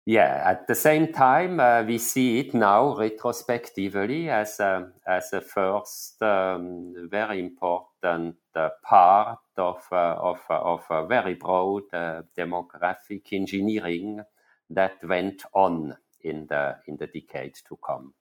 [0.05, 5.39] Yeah, at the same time, uh, we see it now retrospectively as a, as a
[5.39, 11.83] first um, very important uh, part of, uh, of, uh, of a very broad
[12.37, 14.21] demographic engineering
[14.69, 18.13] that went on in the, in the decades to come.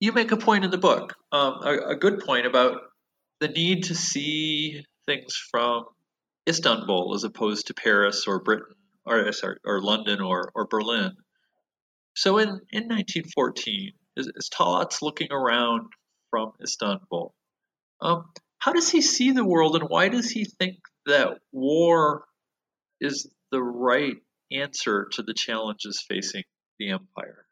[0.00, 2.80] You make a point in the book, um, a, a good point about
[3.40, 5.84] the need to see things from
[6.48, 8.74] Istanbul as opposed to Paris or Britain
[9.06, 11.12] or sorry, or London or, or Berlin.
[12.14, 15.88] So in, in 1914, as, as Talat's looking around
[16.30, 17.34] from Istanbul,
[18.00, 18.24] um,
[18.58, 20.76] how does he see the world and why does he think
[21.06, 22.24] that war
[23.00, 24.16] is the right
[24.50, 26.44] answer to the challenges facing
[26.78, 27.43] the empire?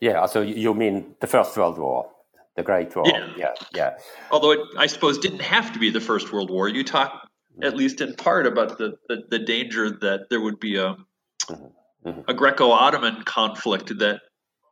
[0.00, 2.10] Yeah, so you mean the First World War,
[2.56, 3.04] the Great War?
[3.06, 3.54] Yeah, yeah.
[3.74, 3.90] yeah.
[4.30, 6.68] Although it, I suppose, didn't have to be the First World War.
[6.68, 7.28] You talk
[7.62, 10.96] at least in part, about the, the, the danger that there would be a,
[11.42, 12.20] mm-hmm.
[12.26, 14.20] a Greco-Ottoman conflict that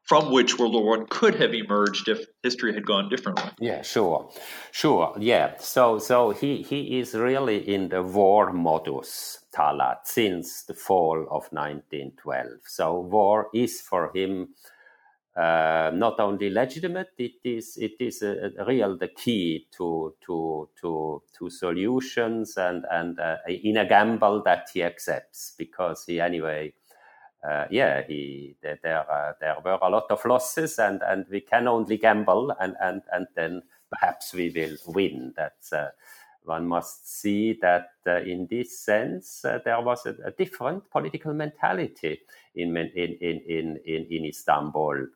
[0.05, 3.51] from which World War One could have emerged if history had gone differently.
[3.59, 4.31] Yeah, sure,
[4.71, 5.17] sure.
[5.19, 11.23] Yeah, so so he he is really in the war modus, Talat, since the fall
[11.23, 12.61] of 1912.
[12.67, 14.55] So war is for him
[15.37, 20.69] uh, not only legitimate, it is it is a, a real the key to to
[20.81, 26.73] to to solutions and and uh, in a gamble that he accepts because he anyway.
[27.47, 31.41] Uh, yeah, he there there, uh, there were a lot of losses, and, and we
[31.41, 35.33] can only gamble, and, and, and then perhaps we will win.
[35.37, 35.91] That's uh,
[36.47, 41.35] one must see that uh, in this sense uh, there was a, a, different political
[41.35, 42.21] mentality
[42.55, 42.89] in in
[43.21, 45.07] in in in, in Istanbul.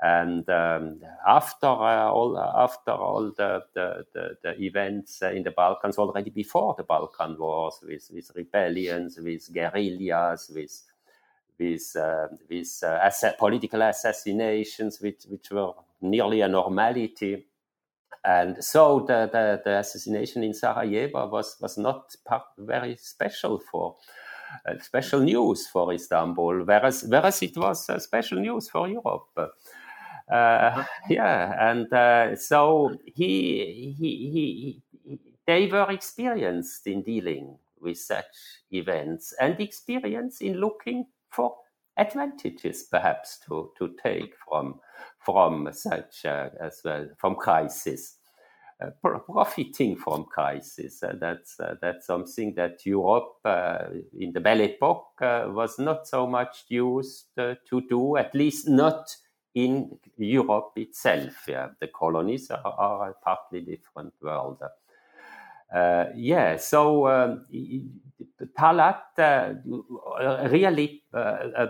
[0.00, 5.52] And um, after uh, all, after all the, the, the, the events uh, in the
[5.52, 10.82] Balkans, already before the Balkan Wars, with, with rebellions, with guerrillas, with
[11.58, 17.46] with uh, with uh, ass- political assassinations, which which were nearly a normality,
[18.24, 23.96] and so the, the, the assassination in Sarajevo was was not part, very special for
[24.66, 29.28] uh, special news for Istanbul, whereas whereas it was uh, special news for Europe.
[30.30, 37.98] Uh, yeah, and uh, so he, he, he, he, they were experienced in dealing with
[37.98, 38.24] such
[38.70, 41.54] events and experience in looking for
[41.96, 44.80] advantages, perhaps to, to take from
[45.18, 48.18] from such uh, as well from crisis.
[48.82, 51.00] Uh, profiting from crisis.
[51.00, 53.84] Uh, that's uh, that's something that Europe uh,
[54.18, 59.14] in the Belle Epoque was not so much used to do, at least not
[59.54, 61.44] in Europe itself.
[61.46, 64.60] Yeah, the colonies are, are a partly different world.
[65.74, 67.46] Uh, yeah, so um,
[68.56, 71.16] Talat uh, really uh,
[71.56, 71.66] uh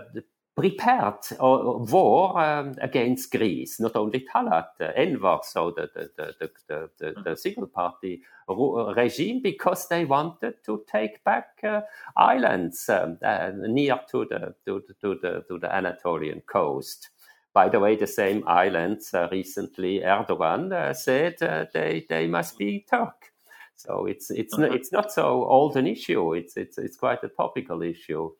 [0.55, 6.89] prepared uh, war um, against Greece, not only Talat, Enver, so the, the, the, the,
[6.97, 11.81] the, the single party regime, because they wanted to take back uh,
[12.15, 17.09] islands um, uh, near to the, to, to, the, to the Anatolian coast.
[17.53, 21.37] By the way, the same islands uh, recently Erdogan uh, said
[21.73, 23.34] they, they must be Turk.
[23.75, 24.71] So it's it's uh-huh.
[24.71, 26.33] it's not so old an issue.
[26.33, 28.31] It's it's it's quite a topical issue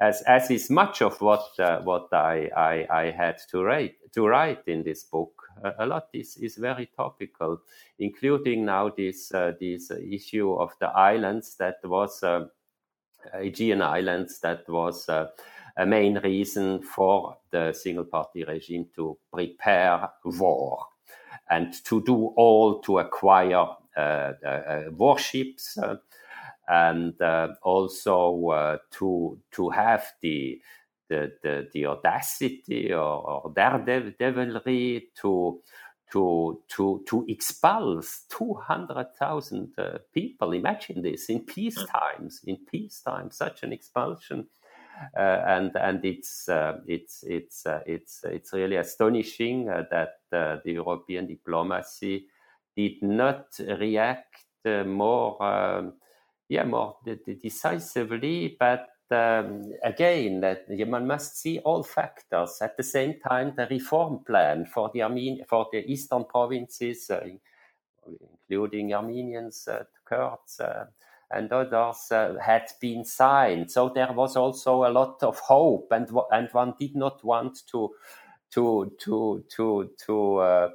[0.00, 4.26] as as is much of what uh, what I, I, I had to write to
[4.26, 5.32] write in this book.
[5.64, 7.60] Uh, a lot is is very topical,
[7.98, 12.46] including now this uh, this issue of the islands that was uh,
[13.34, 15.28] Aegean islands that was uh,
[15.76, 20.84] a main reason for the single party regime to prepare war
[21.50, 23.66] and to do all to acquire
[24.92, 25.78] warships
[26.68, 30.60] and uh, also uh, to to have the
[31.08, 35.60] the the, the audacity or, or daredevilry to
[36.12, 40.52] to to to expulse 200,000 uh, people.
[40.52, 44.46] Imagine this in peace times in peace times such an expulsion.
[45.16, 51.26] Uh, and and it's uh, it's it's uh, it's it's really astonishing that the European
[51.26, 52.26] diplomacy
[52.78, 54.44] did not react
[54.86, 55.94] more um,
[56.48, 56.96] yeah, more
[57.42, 58.56] decisively.
[58.58, 60.40] But um, again,
[60.86, 63.54] one must see all factors at the same time.
[63.56, 67.26] The reform plan for the Armen- for the eastern provinces, uh,
[68.48, 70.60] including Armenians, uh, Kurds.
[70.60, 70.86] Uh,
[71.30, 76.08] and others uh, had been signed, so there was also a lot of hope, and
[76.30, 77.90] and one did not want to
[78.50, 80.68] to to to to uh,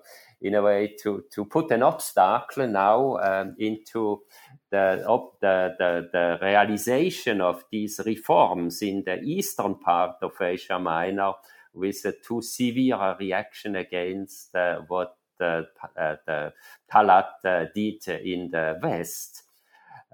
[0.43, 4.21] in a way to to put an obstacle now um, into
[4.69, 5.03] the,
[5.39, 11.33] the, the, the realization of these reforms in the eastern part of Asia Minor
[11.73, 16.53] with a too severe reaction against uh, what the, uh, the
[16.91, 19.43] Talat uh, did in the West.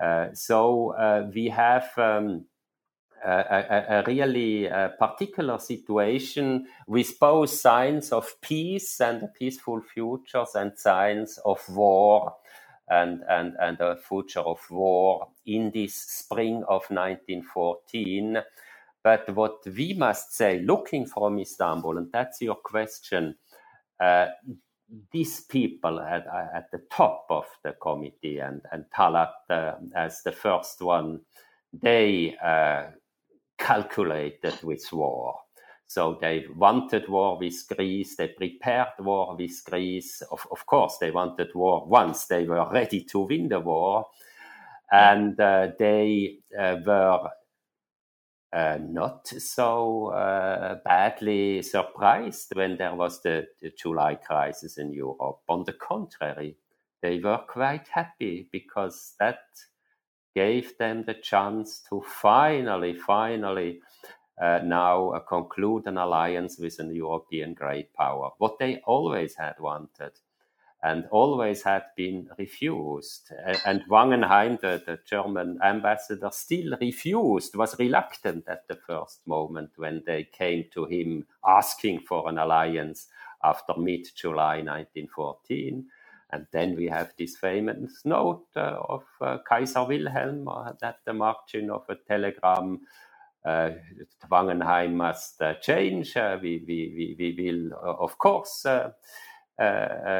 [0.01, 2.45] Uh, so uh, we have um,
[3.25, 10.55] a, a, really uh, particular situation with both signs of peace and a peaceful futures
[10.55, 12.35] and signs of war
[12.89, 18.39] and, and, and a future of war in this spring of 1914.
[19.03, 23.35] But what we must say, looking from Istanbul, and that's your question,
[23.99, 24.27] uh,
[25.11, 30.31] these people at, at the top of the committee and, and Talat uh, as the
[30.31, 31.21] first one,
[31.73, 32.87] they uh,
[33.59, 35.35] calculated with war.
[35.87, 40.21] So they wanted war with Greece, they prepared war with Greece.
[40.31, 44.05] Of, of course, they wanted war once they were ready to win the war.
[44.91, 47.29] And uh, they uh, were
[48.51, 55.39] uh, not so uh, badly surprised when there was the, the July crisis in Europe.
[55.47, 56.55] On the contrary,
[57.01, 59.39] they were quite happy because that
[60.39, 63.81] gave them the chance to finally, finally
[64.41, 69.55] uh, now uh, conclude an alliance with an European great power, what they always had
[69.59, 70.13] wanted
[70.81, 73.33] and always had been refused.
[73.65, 80.03] And Wangenheim, the, the, German ambassador, still refused, was reluctant at the first moment when
[80.05, 83.07] they came to him asking for an alliance
[83.43, 85.85] after mid July 1914.
[86.31, 91.13] And then we have this famous note uh, of uh, Kaiser Wilhelm uh, at the
[91.13, 92.81] margin of a telegram
[93.45, 93.71] uh,
[94.29, 96.15] Wangenheim must uh, change.
[96.15, 98.91] Uh, we, we, we, we will, of course, yeah,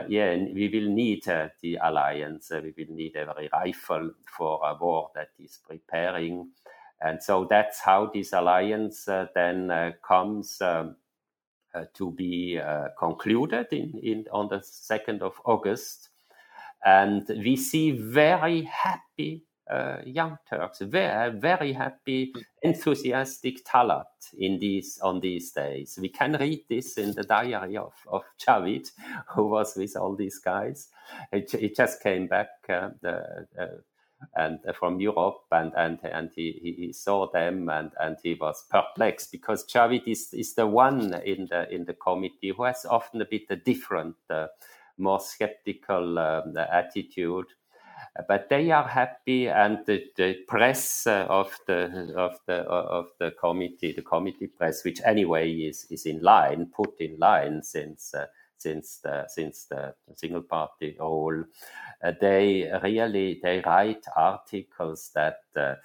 [0.09, 2.51] we will need the alliance.
[2.51, 6.49] we will need every rifle for a war that is preparing.
[7.01, 10.95] And so that's how this alliance then comes um,
[11.93, 12.59] to be
[12.97, 16.09] concluded in, in, on the 2nd of August.
[16.85, 24.05] And we see very happy uh, young Turks, very, very happy, enthusiastic Talat
[24.37, 25.97] in these on these days.
[26.01, 28.89] We can read this in the diary of, of Javid,
[29.35, 30.87] who was with all these guys.
[31.31, 33.65] He, he just came back uh, the, uh,
[34.35, 38.65] and uh, from Europe, and and and he, he saw them, and and he was
[38.69, 43.21] perplexed because Javid is is the one in the in the committee who has often
[43.21, 44.47] a bit a different, uh,
[44.97, 47.47] more skeptical um, attitude
[48.27, 53.31] but they are happy, and the, the press uh, of the of the of the
[53.31, 58.13] committee, the committee press, which anyway is is in line, put in line since.
[58.13, 58.25] Uh,
[58.59, 61.45] since the since the single party rule,
[62.03, 65.75] uh, they really they write articles that uh,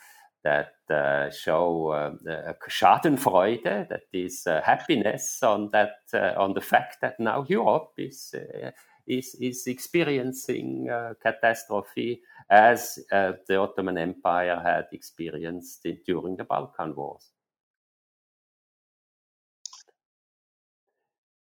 [0.45, 6.99] that uh, show uh, Schadenfreude, that is uh, happiness on that uh, on the fact
[7.01, 8.71] that now Europe is uh,
[9.07, 12.21] is is experiencing uh, catastrophe
[12.51, 17.34] as the Ottoman Empire had experienced during the Balkan Wars.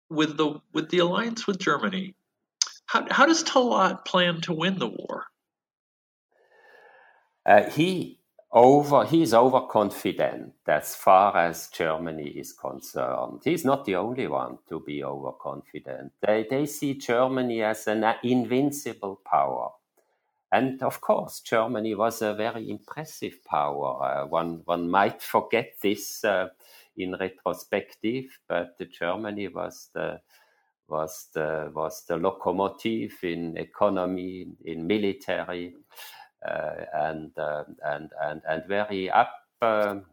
[0.09, 2.14] With the with the alliance with Germany,
[2.86, 5.26] how how does Talat plan to win the war?
[7.70, 8.18] he
[8.52, 13.42] over he's overconfident as far as Germany is concerned.
[13.44, 16.12] He's not the only one to be overconfident.
[16.26, 19.70] They they see Germany as an invincible power.
[20.52, 24.02] And of course, Germany was a very impressive power.
[24.02, 26.48] Uh, one one might forget this uh,
[26.97, 30.20] in retrospective, but Germany was the
[30.88, 35.74] was the was the locomotive in economy, in military,
[36.47, 39.32] uh, and, uh, and, and, and very up,
[39.62, 40.05] um,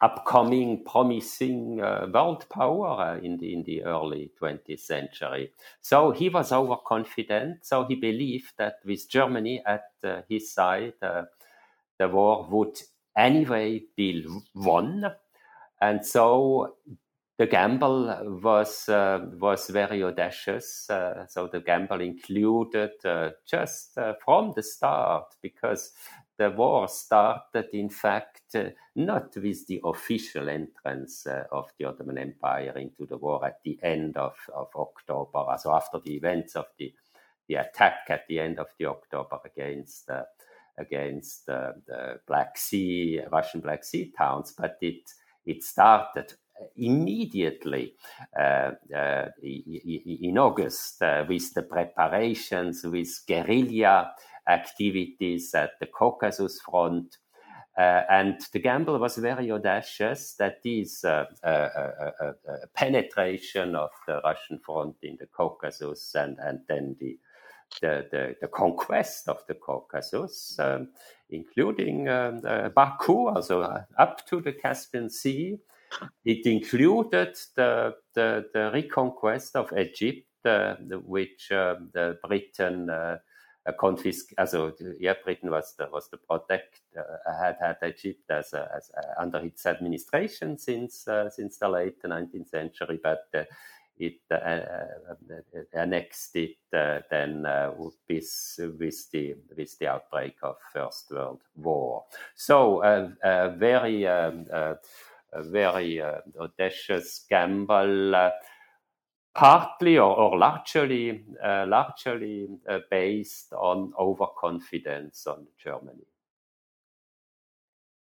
[0.00, 5.50] upcoming, promising uh, world power in, the, in the early 20th century.
[5.80, 7.66] So he was overconfident.
[7.66, 9.86] So he believed that with Germany at
[10.28, 12.80] his side, the war would
[13.16, 15.04] anyway be won.
[15.80, 16.76] And so
[17.38, 20.90] the gamble was uh, was very audacious.
[20.90, 25.92] Uh, so the gamble included uh, just uh, from the start, because
[26.36, 32.18] the war started, in fact, uh, not with the official entrance uh, of the Ottoman
[32.18, 36.66] Empire into the war at the end of, of October, so after the events of
[36.78, 36.92] the
[37.46, 40.10] the attack at the end of the October against
[40.76, 45.10] against the Black Sea, Russian Black Sea towns, but it
[45.48, 46.34] it started
[46.76, 47.94] immediately
[48.38, 54.12] uh, uh, in August uh, with the preparations, with guerrilla
[54.48, 57.16] activities at the Caucasus front.
[57.78, 61.68] Uh, and the gamble was very audacious that this uh, uh,
[62.74, 67.16] penetration of the Russian front in the Caucasus and, and then the,
[67.80, 70.88] the, the, the conquest of the Caucasus, um,
[71.30, 72.40] including um,
[72.74, 73.62] Baku, also
[73.98, 75.58] up to the Caspian Sea,
[76.24, 83.18] it included the, the, the reconquest of Egypt, uh, which uh, the Britain uh,
[83.72, 87.02] confisc- also yeah, Britain was the was the protect uh,
[87.42, 92.02] had had Egypt as, a, as a, under its administration since uh, since the late
[92.02, 93.44] 19th century, but uh,
[94.00, 94.20] it
[95.74, 97.46] annexed it then
[97.78, 97.96] with
[98.78, 102.04] with the with the outbreak of First World War.
[102.34, 102.80] So
[103.58, 104.06] very.
[104.06, 104.46] Um,
[105.32, 108.30] a very uh, audacious gamble, uh,
[109.34, 112.48] partly or, or largely, uh, largely
[112.90, 116.06] based on overconfidence on Germany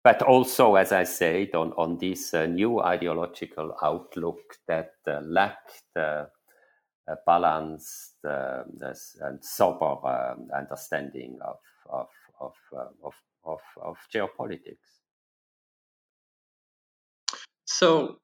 [0.04, 5.82] but also, as I said, on, on this uh, new ideological outlook that uh, lacked
[5.96, 6.26] uh,
[7.08, 11.56] a balanced and sober understanding of,
[11.90, 12.08] of,
[12.40, 12.52] of,
[13.02, 15.00] of, of, of geopolitics.
[17.64, 18.18] So,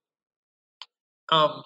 [1.32, 1.62] um,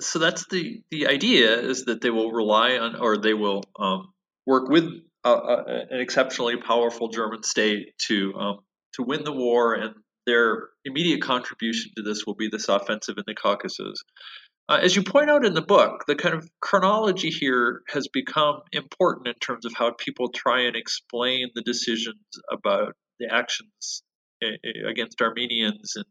[0.00, 4.12] so that's the the idea is that they will rely on or they will um,
[4.46, 4.90] work with
[5.24, 8.58] a, an exceptionally powerful German state to um,
[8.94, 9.94] to win the war, and
[10.26, 14.02] their immediate contribution to this will be this offensive in the Caucasus.
[14.68, 18.60] Uh, as you point out in the book, the kind of chronology here has become
[18.72, 22.16] important in terms of how people try and explain the decisions
[22.50, 24.02] about the actions
[24.88, 26.04] against Armenians in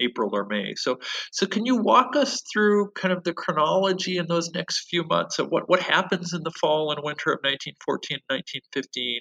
[0.00, 0.74] April or May.
[0.76, 0.98] So,
[1.30, 5.38] so can you walk us through kind of the chronology in those next few months
[5.38, 9.20] of what, what happens in the fall and winter of 1914 1915,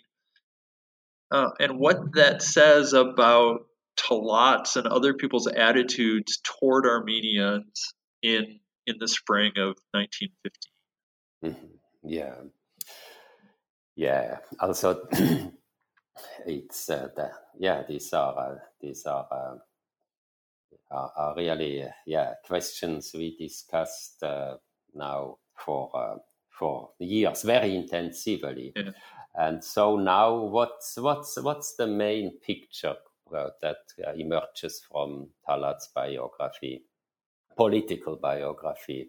[1.32, 3.62] uh, and what that says about
[3.98, 10.52] Talat's and other people's attitudes toward Armenians in in the spring of 1915?
[11.46, 11.76] Mm-hmm.
[12.04, 12.36] Yeah,
[13.96, 14.38] yeah.
[14.60, 15.08] Also.
[16.46, 19.56] it's uh, the, yeah these are uh, these are, uh,
[20.92, 24.56] are, are really yeah questions we discussed uh,
[24.94, 26.18] now for uh,
[26.50, 28.92] for years very intensively yeah.
[29.36, 32.96] and so now what's what's what's the main picture
[33.36, 33.78] uh, that
[34.16, 36.84] emerges from Talat's biography
[37.56, 39.08] political biography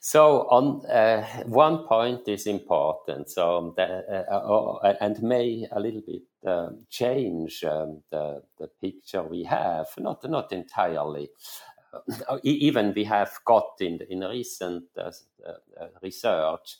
[0.00, 3.30] so on uh, one point is important.
[3.30, 9.44] So uh, uh, and may a little bit um, change um, the the picture we
[9.44, 9.86] have.
[9.98, 11.30] Not not entirely.
[12.28, 15.10] Uh, even we have got in in recent uh,
[15.46, 16.78] uh, research,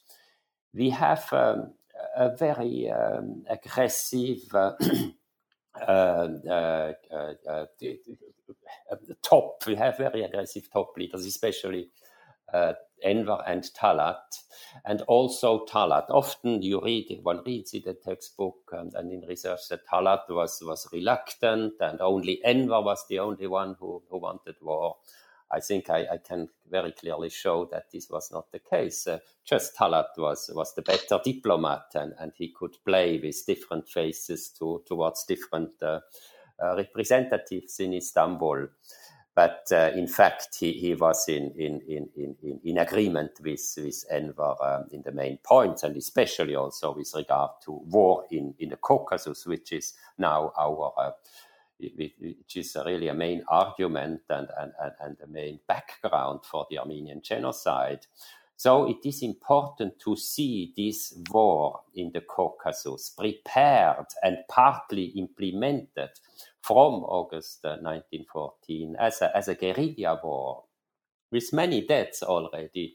[0.74, 1.74] we have um,
[2.16, 4.72] a very um, aggressive uh,
[5.86, 6.92] uh, uh,
[7.80, 9.64] the top.
[9.66, 11.90] We have very aggressive top leaders, especially
[13.03, 14.42] Enver and Talat,
[14.84, 16.07] and also Talat.
[16.11, 20.59] Often you read, one reads in the textbook and, and in research that Talat was,
[20.62, 24.96] was reluctant and only Enver was the only one who, who wanted war.
[25.51, 29.07] I think I, I, can very clearly show that this was not the case.
[29.07, 33.88] Uh, just Talat was, was the better diplomat and, and he could play with different
[33.88, 36.01] faces to, towards different uh,
[36.62, 38.66] uh, representatives in Istanbul.
[39.39, 42.09] But uh, in fact, he, he was in, in, in,
[42.43, 47.12] in, in agreement with, with Enver um, in the main points, and especially also with
[47.14, 51.11] regard to war in, in the Caucasus, which is now our uh,
[51.78, 56.80] which is really a main argument and, and, and, and the main background for the
[56.80, 58.07] Armenian genocide.
[58.57, 66.11] So it is important to see this war in the Caucasus prepared and partly implemented
[66.68, 70.64] from August 1914 uh, as a, as a guerrilla war
[71.32, 72.94] with many deaths already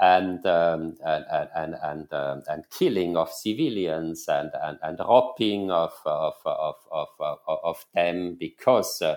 [0.00, 1.24] and um, and
[1.54, 7.08] and and, um, and killing of civilians and and, and robbing of of, of of
[7.20, 9.16] of, of them because uh,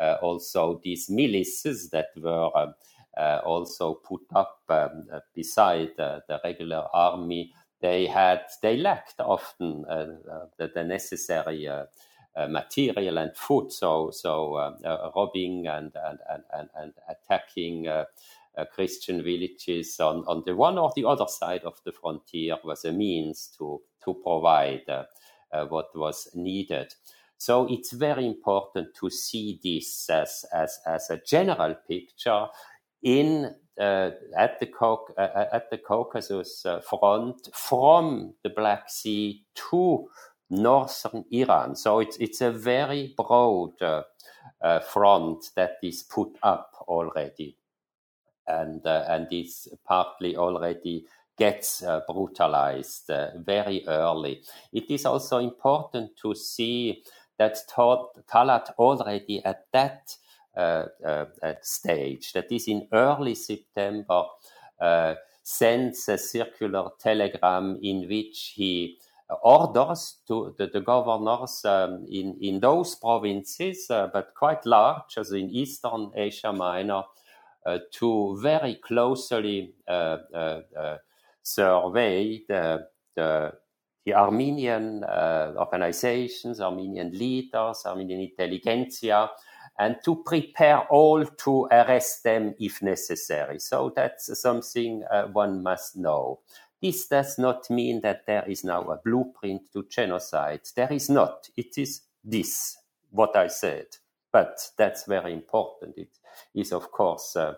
[0.00, 2.72] uh, also these militias that were uh,
[3.16, 10.06] uh also put up um, beside the regular army they had they lacked often uh,
[10.58, 11.84] the, the, necessary uh,
[12.48, 14.74] material and food so so
[15.16, 16.18] robbing and and
[16.52, 21.80] and, and attacking uh, Christian villages on, on the one or the other side of
[21.84, 25.04] the frontier was a means to, to provide uh,
[25.52, 26.94] uh, what was needed.
[27.38, 32.46] So it's very important to see this as, as, as a general picture
[33.02, 39.42] in uh, at the Cauc- uh, at the Caucasus uh, front from the Black Sea
[39.70, 40.06] to
[40.50, 41.76] northern Iran.
[41.76, 43.72] So it's it's a very broad
[44.92, 47.56] front that is put up already
[48.50, 51.06] and uh, and this partly already
[51.38, 54.42] gets uh, brutalized uh, very early.
[54.72, 57.02] It is also important to see
[57.38, 60.14] that Talat already at that
[60.54, 61.24] uh, uh,
[61.62, 64.24] stage, that is in early September,
[64.78, 68.98] uh, sends a circular telegram in which he
[69.42, 75.50] orders to the, the governors um, in, in those provinces, but quite large, as in
[75.50, 77.02] eastern Asia Minor,
[77.66, 80.96] uh, to very closely uh, uh,
[81.42, 83.52] survey the, the,
[84.06, 89.28] the Armenian organizations, Armenian leaders, Armenian intelligentsia,
[89.78, 93.58] and to prepare all to arrest them if necessary.
[93.58, 96.40] So that's something uh, one must know.
[96.80, 100.62] This does not mean that there is now a blueprint to genocide.
[100.74, 101.48] There is not.
[101.56, 102.78] It is this,
[103.10, 103.86] what I said.
[104.32, 105.98] But that's very important.
[105.98, 106.18] It
[106.54, 107.54] is, of course, uh,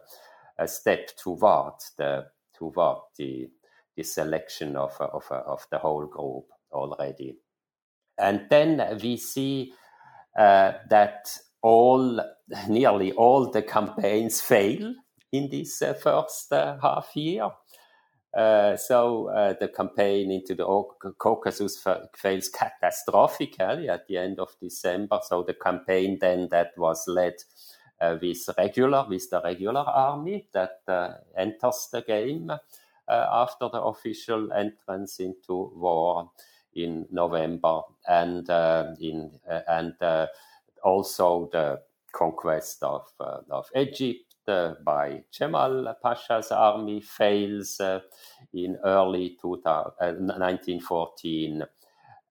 [0.58, 3.50] a step toward the toward the
[3.96, 7.36] the selection of of of the whole group already.
[8.18, 9.74] And then we see
[10.36, 12.20] uh, that all
[12.68, 14.94] nearly all the campaigns fail
[15.30, 17.50] in this uh, first uh, half year.
[18.34, 20.64] Uh, so uh, the campaign into the
[21.18, 21.84] Caucasus
[22.16, 25.20] fails catastrophically at the end of December.
[25.22, 27.34] So the campaign then that was led
[28.00, 32.56] uh, with regular with the regular army that uh, enters the game uh,
[33.08, 36.30] after the official entrance into war
[36.74, 39.30] in November, and uh, in
[39.68, 39.94] and
[40.82, 41.80] also the
[42.12, 43.06] conquest of
[43.50, 48.01] of Egypt by Cemal Pasha's army fails uh,
[48.53, 51.62] in early 2000, uh, 1914,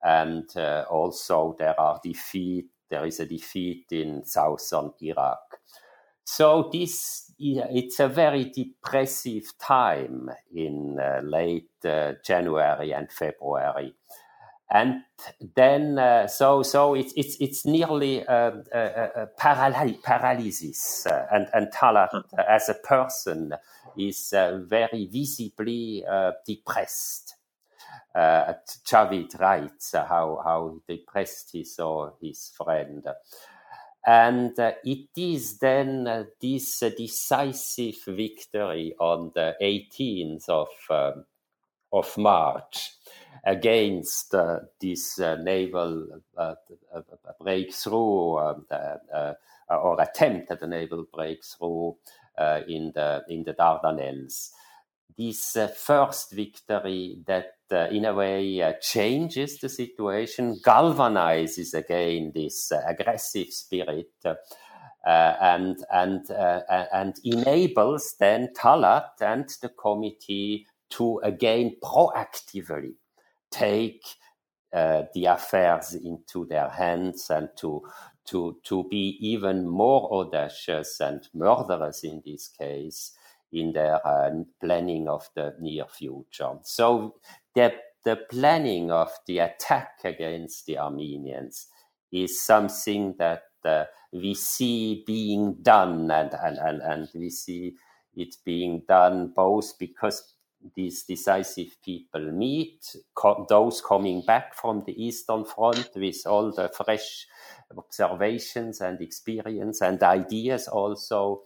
[0.03, 0.57] and
[0.89, 2.67] also there are defeat.
[2.89, 5.59] There is a defeat in southern Iraq.
[6.23, 13.95] So this it's a very depressive time in uh, late uh, January and February
[14.71, 15.03] and
[15.55, 18.79] then uh, so so it's it's it's nearly a, a,
[19.23, 23.53] a paral- paralysis uh, and and Talat uh, as a person
[23.97, 27.35] is uh, very visibly uh, depressed.
[28.15, 28.53] Uh,
[28.85, 33.05] Javid writes how how depressed he saw his friend.
[34.07, 41.25] And it is then this decisive victory on the 18th of, um,
[41.93, 42.91] of March
[43.43, 46.55] against uh, this uh, naval uh,
[47.39, 48.65] breakthrough um,
[49.69, 51.93] or attempt at a naval breakthrough
[52.67, 54.49] in the in the Dardanelles.
[55.17, 62.71] This first victory that uh, in a way uh, changes the situation, galvanizes again this
[62.71, 64.11] uh, aggressive spirit,
[65.05, 72.93] and and and enables then Talat and the committee to again proactively
[73.51, 74.03] take
[74.71, 77.83] the affairs into their hands and to
[78.25, 83.11] to to be even more audacious and murderous in this case
[83.51, 84.31] in their uh,
[84.61, 86.53] planning of the near future.
[86.63, 87.15] So
[87.53, 87.73] the,
[88.05, 91.67] the planning of the attack against the Armenians
[92.11, 97.75] is something that uh, we see being done and, and, and, and we see
[98.15, 100.35] it being done both because
[100.75, 106.69] these decisive people meet co- those coming back from the Eastern Front with all the
[106.69, 107.27] fresh
[107.77, 111.43] observations and experience and ideas also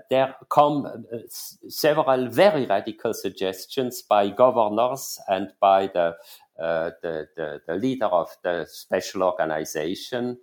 [0.09, 6.15] there come uh, several very radical suggestions by governors and by the
[6.59, 10.37] uh, the, the, the, leader of the special organization,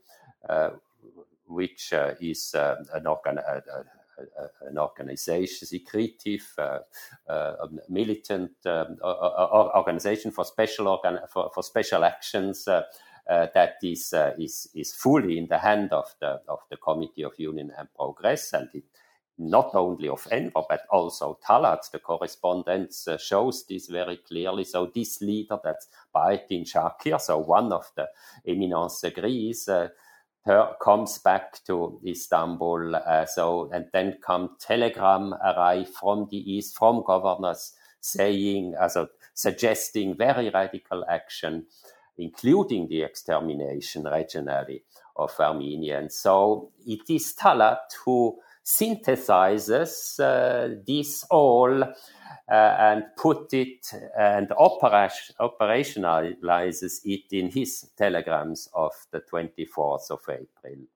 [0.49, 0.71] uh,
[1.49, 3.41] which uh, is an, organ-
[4.63, 6.79] an organization, secretive, uh,
[7.29, 12.83] uh, militant um, organization for special organ- for, for special actions uh,
[13.27, 17.71] that is is is fully in the hand of the of the Committee of Union
[17.79, 18.85] and Progress, and it
[19.39, 21.91] not only of Enver, but also Talat.
[21.93, 24.65] The correspondence uh, shows this very clearly.
[24.65, 28.09] So this leader, that's Bahaeddin Shakir, so one of the
[28.47, 29.69] eminence gris,
[30.81, 32.97] comes back to Istanbul.
[32.97, 40.17] Uh, so and then come telegram arrive from the east, from governors saying, also suggesting
[40.17, 41.67] very radical action,
[42.17, 44.83] including the extermination regionally
[45.17, 46.17] of Armenians.
[46.17, 51.83] So it is Talat who synthesizes uh, this all
[52.49, 60.87] and put it and operationalizes it in his telegrams of the 24th of April.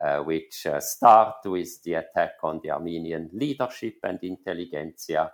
[0.00, 5.32] Uh, which uh, start with the attack on the Armenian leadership and intelligentsia.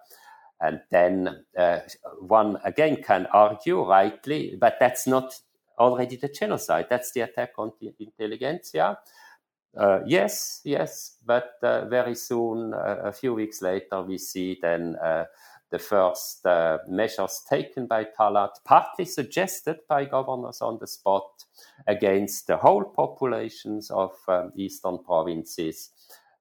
[0.58, 1.80] And then uh,
[2.20, 5.38] one again can argue rightly, but that's not
[5.78, 8.96] already the genocide, that's the attack on the intelligentsia.
[9.76, 14.94] Uh, yes, yes, but uh, very soon, uh, a few weeks later, we see then
[15.02, 15.24] uh,
[15.70, 21.24] the first uh, measures taken by Talat, partly suggested by governors on the spot,
[21.88, 25.90] against the whole populations of um, eastern provinces.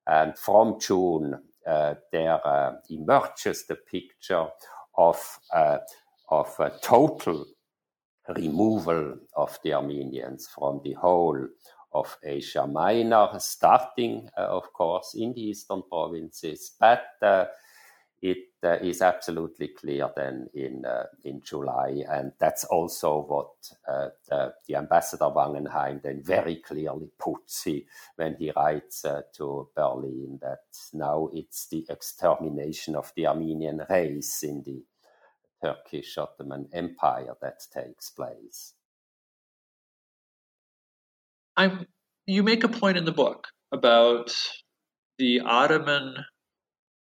[0.05, 2.39] And from June, uh, there
[2.89, 4.45] emerges the picture
[4.95, 5.39] of,
[6.29, 7.45] of a total
[8.35, 11.47] removal of the Armenians from the whole
[11.93, 17.45] of Asia Minor, starting, uh, of course, in the eastern provinces, but uh,
[18.21, 20.85] it uh, is absolutely clear then in
[21.25, 23.51] in July, and that's also what
[24.29, 27.85] the, the, ambassador Wangenheim then very clearly puts he,
[28.15, 30.63] when he writes to Berlin that
[30.93, 34.85] now it's the extermination of the Armenian race in the
[35.63, 38.73] Turkish Ottoman Empire that takes place.
[41.55, 41.85] I'm.
[42.25, 44.33] You make a point in the book about
[45.17, 46.15] the Ottoman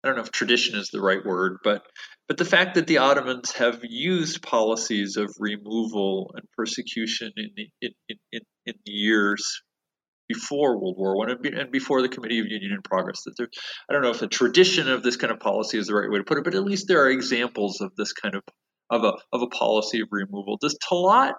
[0.06, 1.82] I don't know if tradition is the right word, but
[2.28, 7.68] but the fact that the Ottomans have used policies of removal and persecution in the
[7.82, 7.90] in,
[8.30, 9.62] in, in the years
[10.28, 13.22] before World War One and before the Committee of Union and Progress.
[13.24, 13.48] That there,
[13.90, 16.18] I don't know if a tradition of this kind of policy is the right way
[16.18, 18.42] to put it, but at least there are examples of this kind of
[18.90, 20.56] of a of a policy of removal.
[20.60, 21.32] Does Talat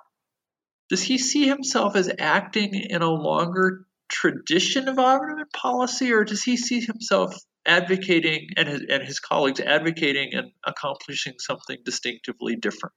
[0.90, 6.44] does he see himself as acting in a longer tradition of Ottoman policy, or does
[6.44, 7.36] he see himself
[7.68, 12.96] advocating and his, and his colleagues advocating and accomplishing something distinctively different.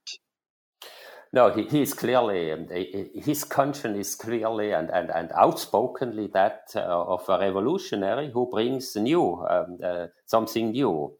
[1.33, 6.79] No, he, is clearly, um, his conscience is clearly and, and, and outspokenly that uh,
[6.81, 11.13] of a revolutionary who brings new, um, uh, something new,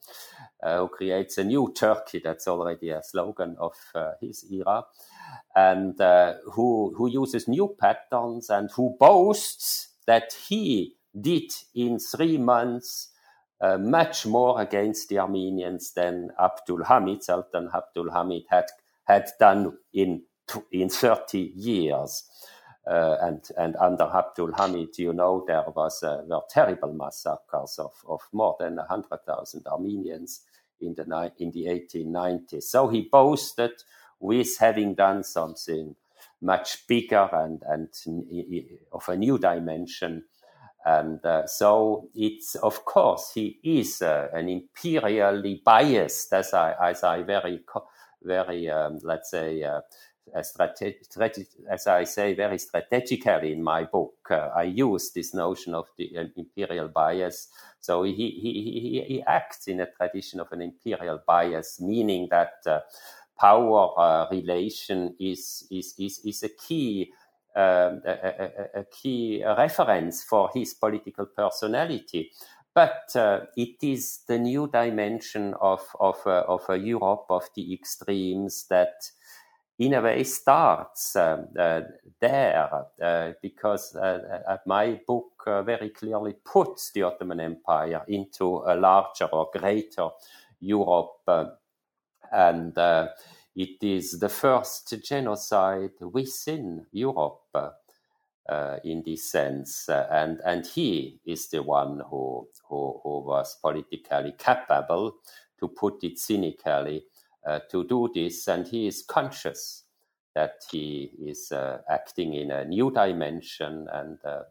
[0.61, 2.19] uh, who creates a new Turkey.
[2.21, 4.83] That's already a slogan of uh, his era.
[5.55, 12.37] And uh, who, who uses new patterns and who boasts that he did in three
[12.37, 13.09] months
[13.61, 18.65] uh, much more against the Armenians than Abdul Hamid, Sultan Abdul Hamid, had,
[19.03, 20.23] had done in,
[20.71, 22.23] in 30 years.
[22.89, 27.93] Uh, and, and under Abdul Hamid, you know, there was uh, were terrible massacres of,
[28.07, 30.41] of more than 100,000 Armenians
[30.81, 32.63] in the, in the 1890s.
[32.63, 33.71] So he boasted
[34.21, 35.95] with having done something
[36.41, 37.89] much bigger and, and
[38.91, 40.23] of a new dimension
[40.85, 47.03] and uh, so it's, of course, he is uh, an imperially biased, as I, as
[47.03, 47.61] I very,
[48.23, 49.81] very, um, let's say, uh,
[50.33, 50.55] as
[51.87, 56.23] I say very strategically in my book, uh, I use this notion of the uh,
[56.35, 57.49] imperial bias.
[57.79, 62.53] So he, he, he, he, acts in a tradition of an imperial bias, meaning that
[62.65, 62.79] uh,
[63.41, 67.11] power relation is, is, is, is a key
[67.55, 72.31] um, a, a, a, key reference for his political personality.
[72.73, 77.73] But uh, it is the new dimension of, of, uh, of a Europe of the
[77.73, 79.03] extremes that,
[79.77, 81.81] in a way, starts uh,
[82.21, 88.75] there, uh, because uh, my book uh, very clearly puts the Ottoman Empire into a
[88.75, 90.07] larger or greater
[90.61, 91.59] Europe.
[92.31, 92.77] And
[93.55, 97.41] it is the first genocide within Europe
[98.49, 103.57] uh, in this sense, uh, and and he is the one who, who who was
[103.61, 105.17] politically capable,
[105.59, 107.05] to put it cynically,
[107.45, 109.83] uh, to do this, and he is conscious
[110.33, 114.43] that he is uh, acting in a new dimension and uh,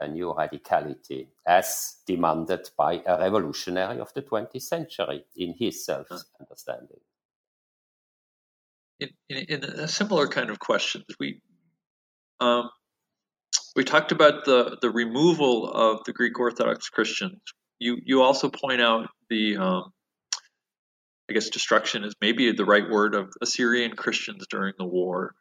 [0.00, 7.00] a new radicality, as demanded by a revolutionary of the 20th century in his self-understanding
[9.02, 11.40] in, in, in a similar kind of question, we
[12.40, 12.70] um,
[13.76, 17.40] we talked about the the removal of the Greek Orthodox Christians.
[17.78, 19.84] You you also point out the um,
[21.30, 25.34] I guess destruction is maybe the right word of Assyrian Christians during the war.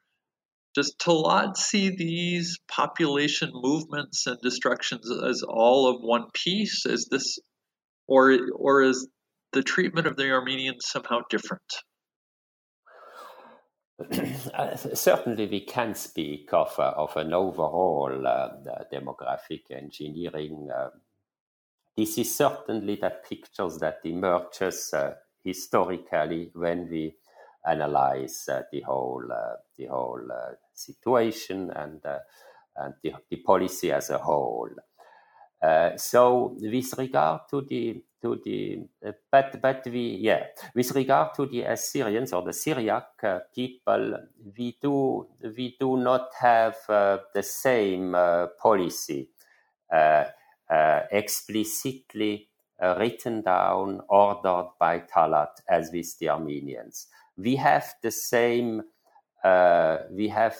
[0.74, 6.86] Does Talat see these population movements and destructions as all of one piece?
[6.86, 7.40] Is this,
[8.08, 9.08] or or is
[9.52, 11.62] the treatment of the Armenians somehow different?
[14.54, 18.50] Uh, certainly, we can speak of, uh, of an overall uh,
[18.92, 20.70] demographic engineering.
[20.70, 20.90] Uh,
[21.96, 27.16] this is certainly the pictures that emerges uh, historically when we
[27.66, 29.24] analyze the whole
[29.78, 30.28] the whole
[30.74, 32.02] situation and
[32.78, 34.70] and the, the, policy as a whole.
[35.98, 40.46] So, with regard to the to the uh, but but we yeah.
[40.76, 44.18] With regard to the Assyrians or the Syriac uh, people
[44.58, 49.30] we do we do not have uh, the same uh, policy
[49.92, 50.26] uh,
[50.70, 52.48] uh, explicitly
[52.98, 57.08] written down ordered by Talat as with the Armenians.
[57.38, 58.82] We have the same
[59.44, 60.58] we have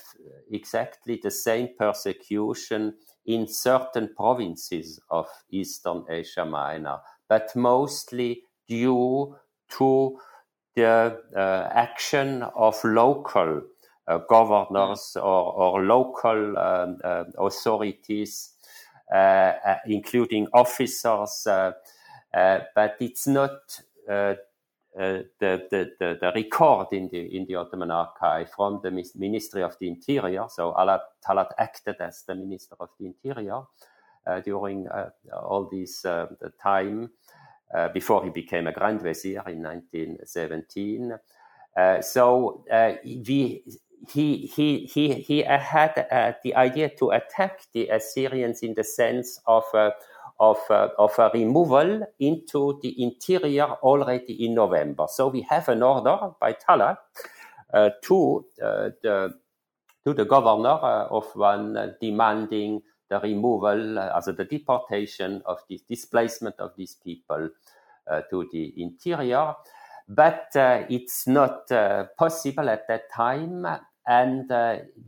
[0.52, 2.94] exactly the same persecution
[3.26, 7.00] in certain provinces of Eastern Asia Minor
[7.32, 9.34] but mostly due
[9.70, 10.20] to
[10.76, 13.62] the uh, action of local
[14.06, 15.24] uh, governors mm.
[15.24, 18.50] or, or local um, uh, authorities,
[19.14, 19.16] uh,
[19.66, 21.48] uh, including officers.
[21.48, 21.72] Uh,
[22.76, 23.80] but it's not
[24.96, 29.78] the, the, the, the, record in the, in the Ottoman archive from the Ministry of
[29.80, 30.46] the Interior.
[30.50, 33.64] So Alat Talat acted as the Minister of the Interior
[34.28, 36.28] uh, during uh, all this uh,
[36.62, 37.10] time
[37.76, 41.14] uh, before he became a Grand Vizier in 1917.
[42.02, 42.64] so
[43.04, 43.64] we,
[44.10, 49.64] he, he, he, he had the idea to attack the Assyrians in the sense of
[50.42, 55.06] of, uh, of a removal into the interior already in November.
[55.08, 56.98] So we have an order by Tala
[57.72, 59.36] uh, to, uh, the,
[60.04, 65.80] to the governor uh, of one demanding the removal, uh, also the deportation of the
[65.88, 67.50] displacement of these people
[68.10, 69.54] uh, to the interior.
[70.10, 71.70] But it's not
[72.18, 73.66] possible at that time.
[74.06, 74.50] And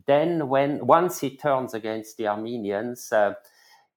[0.05, 3.33] then, when once he turns against the Armenians, uh,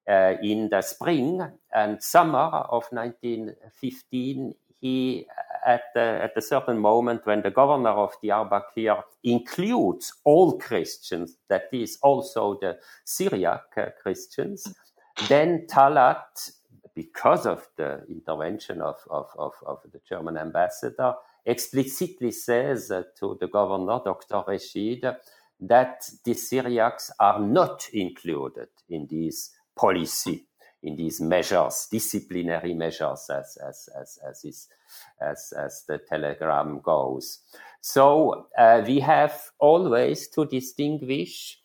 [0.09, 1.43] in the spring
[1.75, 5.27] and summer of 1915, he,
[5.67, 11.65] at, the, at a certain moment when the governor of Diyarbakir includes all Christians, that
[11.73, 14.73] is also the Syriac uh, Christians,
[15.29, 16.53] then Talat,
[16.95, 23.37] because of the intervention of, of, of, of the German ambassador, explicitly says uh, to
[23.41, 24.43] the governor, Dr.
[24.47, 25.05] Rashid,
[25.61, 30.47] that the Syriacs are not included in these policy
[30.83, 34.69] in these measures, disciplinary measures, as as as as is,
[35.21, 37.41] as, as the telegram goes.
[37.81, 41.59] So uh, we have always to distinguish.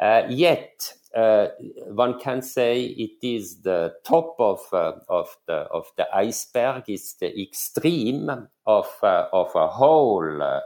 [0.00, 1.48] Uh, yet uh,
[1.88, 6.84] one can say it is the top of uh, of the of the iceberg.
[6.88, 10.42] It's the extreme of uh, of a whole.
[10.42, 10.60] Uh,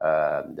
[0.00, 0.56] um,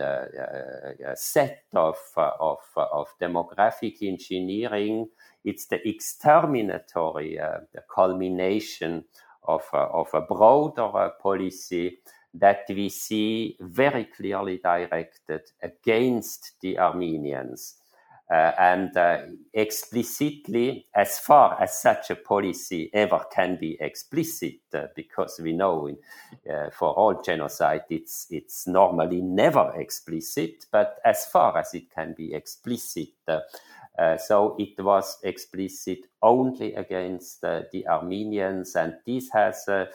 [1.16, 5.06] set of, of, of demographic engineering
[5.44, 9.04] it's the exterminatory uh, the culmination
[9.46, 11.98] of, uh, of a broader uh, policy
[12.32, 17.76] that we see very clearly directed against the Armenians.
[18.30, 19.18] Uh, and uh,
[19.52, 25.86] explicitly, as far as such a policy ever can be explicit, uh, because we know
[25.86, 25.96] in,
[26.72, 32.32] for all genocide it's it's normally never explicit, but as far as it can be
[32.32, 33.10] explicit,
[33.96, 39.86] uh, so it was explicit only against uh, the Armenians, and this has uh,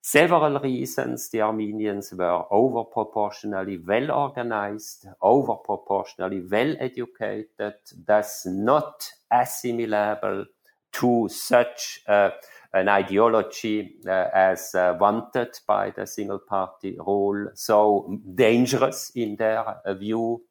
[0.00, 1.28] several reasons.
[1.28, 7.74] The Armenians were over proportionally well organized, over proportionally well educated,
[8.04, 10.46] thus not assimilable
[10.92, 12.30] to such uh,
[12.72, 20.42] an ideology uh, as wanted by the single party rule, so dangerous in their view.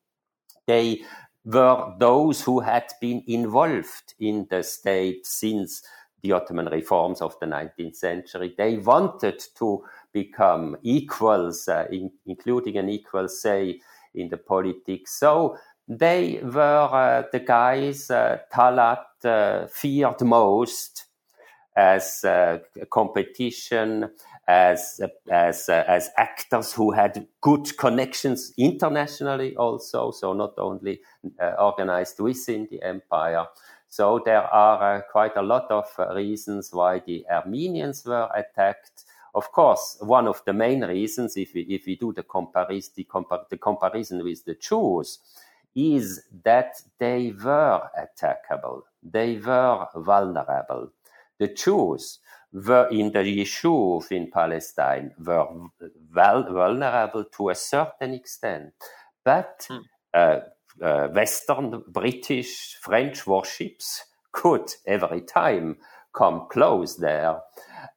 [0.66, 1.02] They
[1.46, 5.84] were those who had been involved in the state since
[6.22, 8.54] the Ottoman reforms of the 19th century.
[8.58, 13.80] They wanted to become equals, uh, in, including an equal say
[14.14, 15.18] in the politics.
[15.18, 21.06] So they were uh, the guys uh, Talat uh, feared most
[21.80, 22.60] as uh,
[22.90, 24.10] competition
[24.48, 25.00] as
[25.30, 30.12] as uh, as actors who had good connections internationally also.
[30.12, 31.00] So not only
[31.40, 33.46] uh, organized within the empire.
[33.88, 39.06] So there are quite a lot of reasons why the armenians were attacked.
[39.34, 43.06] Of course one of the main reasons if we if we do the comparison the,
[43.06, 45.20] compar- the comparison with the jews
[45.76, 48.82] is that they were attackable.
[49.04, 50.92] They were vulnerable
[51.40, 52.20] the jews
[52.52, 55.48] were in the Yishuv in Palestine were
[56.12, 58.74] vulnerable to a certain extent,
[59.24, 59.80] but hmm.
[60.14, 60.40] uh,
[60.82, 65.78] uh, Western, British, French warships could every time
[66.14, 67.40] come close there,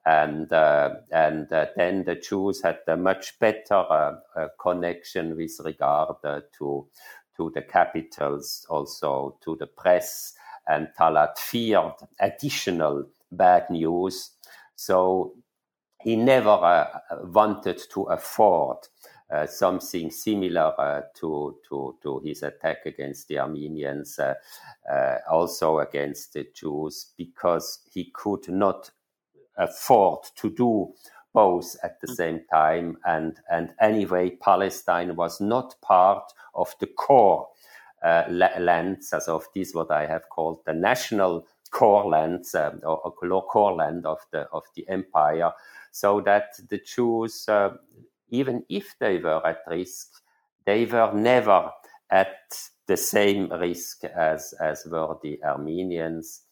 [0.04, 5.58] and uh, and uh, then the Jews had a much better uh, uh, connection with
[5.64, 6.16] regard
[6.58, 6.88] to
[7.36, 10.34] to the capitals, also to the press,
[10.66, 14.30] and Talat feared additional bad news
[14.76, 15.34] so
[16.02, 16.86] he never uh,
[17.24, 18.78] wanted to afford
[19.32, 24.34] uh, something similar uh, to, to, to his attack against the Armenians, uh,
[24.90, 28.90] uh, also against the Jews, because he could not
[29.56, 30.92] afford to do
[31.32, 32.14] both at the mm.
[32.14, 32.98] same time.
[33.06, 37.48] And, and anyway, Palestine was not part of the core
[38.02, 43.12] uh, lands, as of this, what I have called the national core lands um, or,
[43.22, 45.50] or, core land of the of the empire,
[45.90, 47.70] so that the Jews, uh,
[48.28, 50.22] even if they were at risk,
[50.64, 51.70] they were never
[52.10, 52.36] at
[52.86, 56.42] the same risk as as were the Armenians.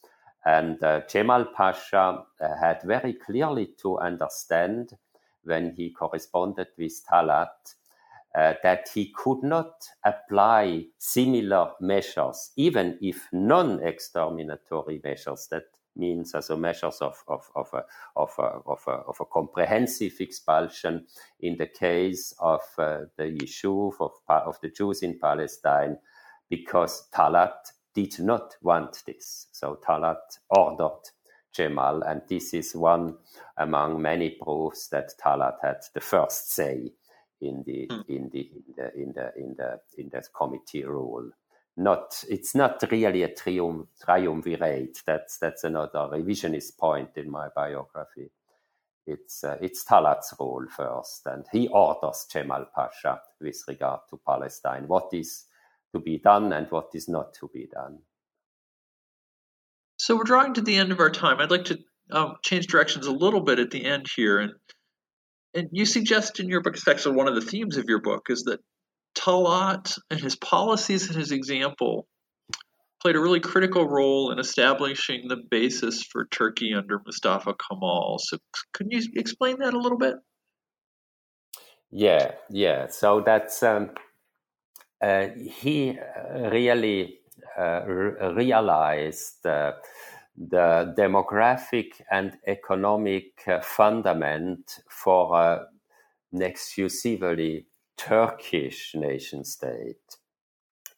[0.44, 4.96] And uh, Jemal Pasha uh, had very clearly to understand
[5.44, 7.74] when he corresponded with Talat
[8.34, 15.64] uh, that he could not apply similar measures, even if non exterminatory measures, that
[15.96, 17.84] means also measures of, of, of, a,
[18.16, 21.06] of, a, of, a, of a comprehensive expulsion
[21.40, 25.98] in the case of uh, the issue of, of the Jews in Palestine,
[26.48, 29.48] because Talat did not want this.
[29.52, 31.10] So Talat ordered
[31.52, 33.16] Jemal, and this is one
[33.56, 36.92] among many proofs that Talat had the first say
[37.40, 38.08] in the mm.
[38.08, 41.30] in the in the in the in the in the committee rule.
[41.76, 45.02] Not it's not really a trium, triumvirate.
[45.06, 48.30] That's that's another revisionist point in my biography.
[49.06, 54.86] It's uh, it's Talat's role first, and he orders Jemal Pasha with regard to Palestine
[54.88, 55.46] what is
[55.92, 58.00] to be done and what is not to be done.
[59.96, 61.40] So we're drawing to the end of our time.
[61.40, 61.78] I'd like to
[62.10, 64.52] um, change directions a little bit at the end here, and
[65.54, 68.26] and you suggest in your book, it's actually one of the themes of your book
[68.28, 68.60] is that
[69.14, 72.06] Talat and his policies and his example
[73.02, 78.18] played a really critical role in establishing the basis for Turkey under Mustafa Kemal.
[78.20, 78.38] So,
[78.74, 80.16] can you explain that a little bit?
[81.90, 82.88] Yeah, yeah.
[82.88, 83.90] So that's um,
[85.02, 85.98] uh, he
[86.52, 87.18] really
[87.58, 89.44] uh, realized.
[89.44, 89.72] Uh,
[90.36, 95.66] the demographic and economic uh, fundament for a
[96.32, 97.66] exclusively
[97.96, 100.16] Turkish nation state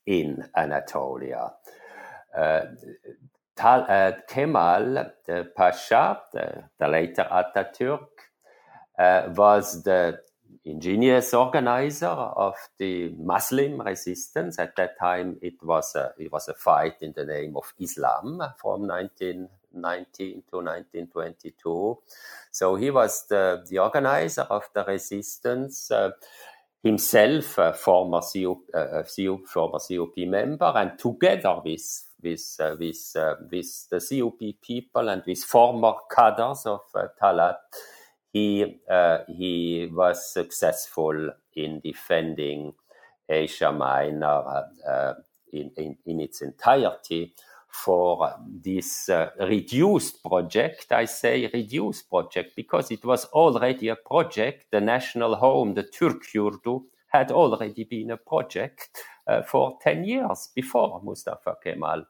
[0.06, 1.52] in Anatolia.
[2.36, 2.60] Uh,
[3.56, 8.06] Tal, uh, Kemal the Pasha, the, the later Ataturk,
[8.98, 10.18] uh, was the
[10.64, 14.58] ingenious organizer of the Muslim resistance.
[14.58, 18.42] At that time, it was a, it was a fight in the name of Islam
[18.60, 21.98] from 1919 to 1922.
[22.50, 25.90] So he was the, the organizer of the resistance.
[25.90, 26.10] Uh,
[26.82, 33.12] himself a former CUP, uh, CUP, former CUP member, and together with with uh, with
[33.16, 37.56] uh, with the CUP people and with former cadres of uh, Talat,
[38.32, 42.72] he uh, he was successful in defending
[43.28, 45.14] Asia Minor uh,
[45.52, 47.34] in, in, in its entirety
[47.68, 50.92] for this uh, reduced project.
[50.92, 54.66] I say reduced project because it was already a project.
[54.70, 58.90] The national home, the Turk Yurdu, had already been a project
[59.26, 62.04] uh, for 10 years before Mustafa Kemal.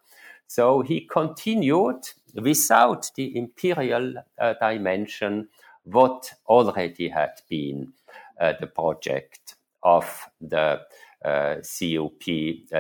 [0.47, 2.05] So he continued
[2.35, 5.49] without the imperial uh, dimension
[5.85, 7.93] what already had been
[8.41, 10.81] uh, the project of the
[11.25, 12.27] uh, CUP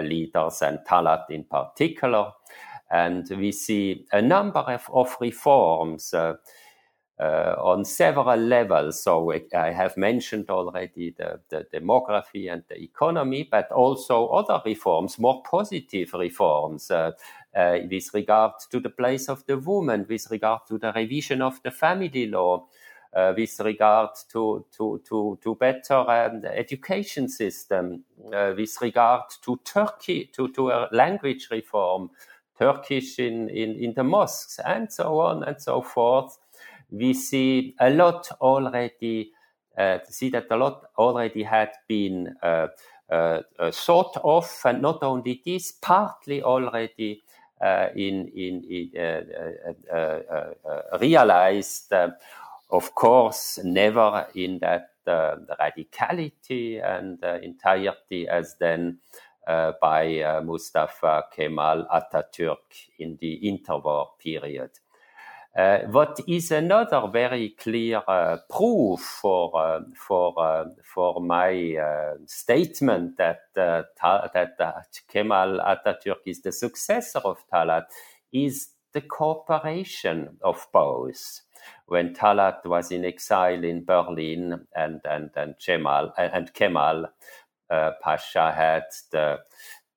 [0.03, 2.33] leaders and Talat in particular.
[2.91, 6.35] And we see a number of, of reforms uh,
[7.21, 9.03] uh, on several levels.
[9.03, 15.19] So I have mentioned already the, the, demography and the economy, but also other reforms,
[15.19, 17.13] more positive reforms uh,
[17.55, 21.63] uh, with regard to the place of the woman, with regard to the revision of
[21.63, 22.67] the family law,
[23.15, 29.59] uh, with regard to to to to better um, education system, uh, with regard to
[29.65, 32.11] Turkey, to to a language reform,
[32.59, 36.39] Turkish in, in in the mosques, and so on and so forth.
[36.91, 39.33] We see a lot already.
[39.77, 42.67] Uh, see that a lot already had been uh,
[43.11, 47.23] uh, uh, thought of, and not only this, partly already
[47.95, 48.91] in in, in
[51.01, 51.93] realized
[52.73, 58.99] of course, never in that uh, radicality and uh, entirety as then
[59.47, 64.71] uh, by uh, Mustafa Kemal Ataturk in the interwar period.
[65.55, 71.77] Uh, what is another very clear uh, proof for for for my
[72.25, 77.85] statement that that Kemal Ataturk is the successor of Talat
[78.33, 81.43] is the cooperation of both
[81.87, 87.07] when Talat was in exile in Berlin and and and Kemal and Kemal
[87.71, 89.39] uh, Pasha had the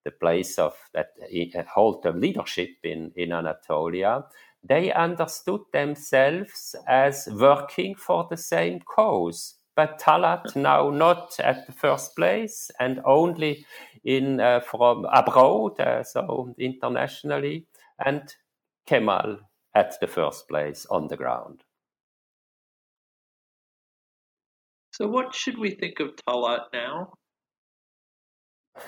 [0.03, 1.09] the place of that
[1.67, 4.25] hold the leadership in in Anatolia.
[4.67, 9.55] They understood themselves as working for the same cause.
[9.75, 13.65] But Talat now not at the first place and only
[14.05, 17.65] in uh, from abroad, uh, so internationally,
[18.05, 18.33] and
[18.87, 19.39] Kemal
[19.75, 21.63] at the first place on the ground.
[24.93, 27.13] So, what should we think of Talat now?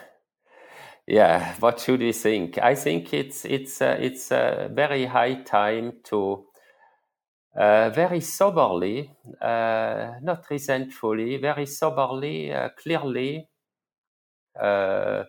[1.09, 2.57] Yeah, what should we think?
[2.57, 6.47] I think it's it's uh, it's a very high time to
[7.55, 9.09] uh, very soberly,
[9.41, 13.47] uh, not resentfully, very soberly, uh, clearly
[14.61, 15.23] uh,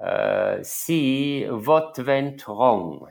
[0.00, 3.06] uh, see what went wrong.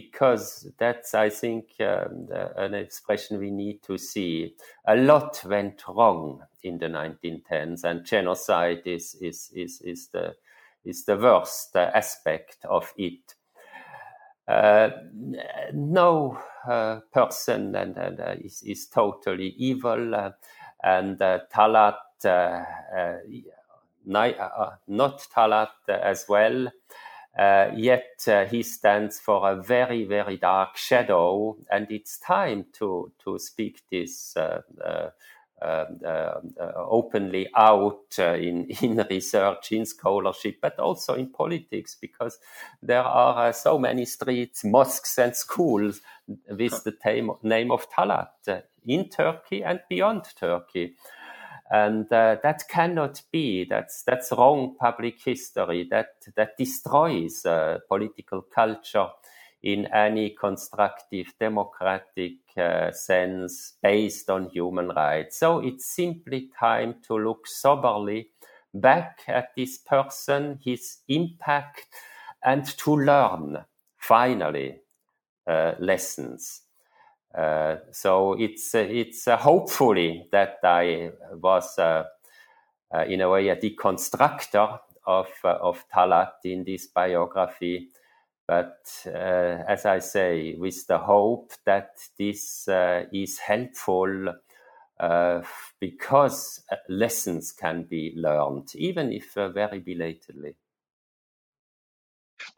[0.00, 4.54] Because that's, I think, um, an expression we need to see.
[4.86, 10.34] A lot went wrong in the 1910s, and genocide is, is, is, is, the,
[10.84, 13.34] is the worst aspect of it.
[14.48, 14.88] Uh,
[15.74, 20.30] no uh, person and, and uh, is, is totally evil, uh,
[20.82, 21.96] and Talat
[24.86, 26.68] not Talat as well.
[27.38, 33.12] Uh, yet uh, he stands for a very, very dark shadow, and it's time to
[33.24, 34.60] to speak this uh,
[35.62, 42.40] um, openly out in in research, in scholarship, but also in politics, because
[42.82, 46.00] there are so many streets, mosques, and schools
[46.50, 50.96] with the name of Talat in Turkey and beyond Turkey
[51.70, 53.66] and uh, that cannot be.
[53.68, 55.86] That's that's wrong public history.
[55.90, 59.08] That that destroys uh, political culture
[59.62, 65.38] in any constructive democratic uh, sense based on human rights.
[65.38, 68.28] So it's simply time to look soberly
[68.74, 71.86] back at this person, his impact,
[72.44, 73.58] and to learn
[73.98, 74.80] finally
[75.46, 76.62] uh, lessons.
[77.34, 81.78] Uh, so it's uh, it's uh, hopefully that I was
[83.06, 87.90] in a way a deconstructor of of Talat in this biography,
[88.46, 92.68] but as I say, with the hope that this
[93.12, 94.34] is helpful.
[95.00, 95.42] Uh,
[95.78, 100.56] because lessons can be learned, even if uh, very belatedly.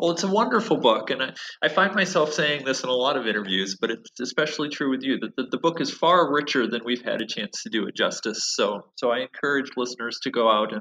[0.00, 3.18] Well, it's a wonderful book, and I, I find myself saying this in a lot
[3.18, 6.66] of interviews, but it's especially true with you that the, the book is far richer
[6.66, 8.54] than we've had a chance to do it justice.
[8.54, 10.80] So, so I encourage listeners to go out and,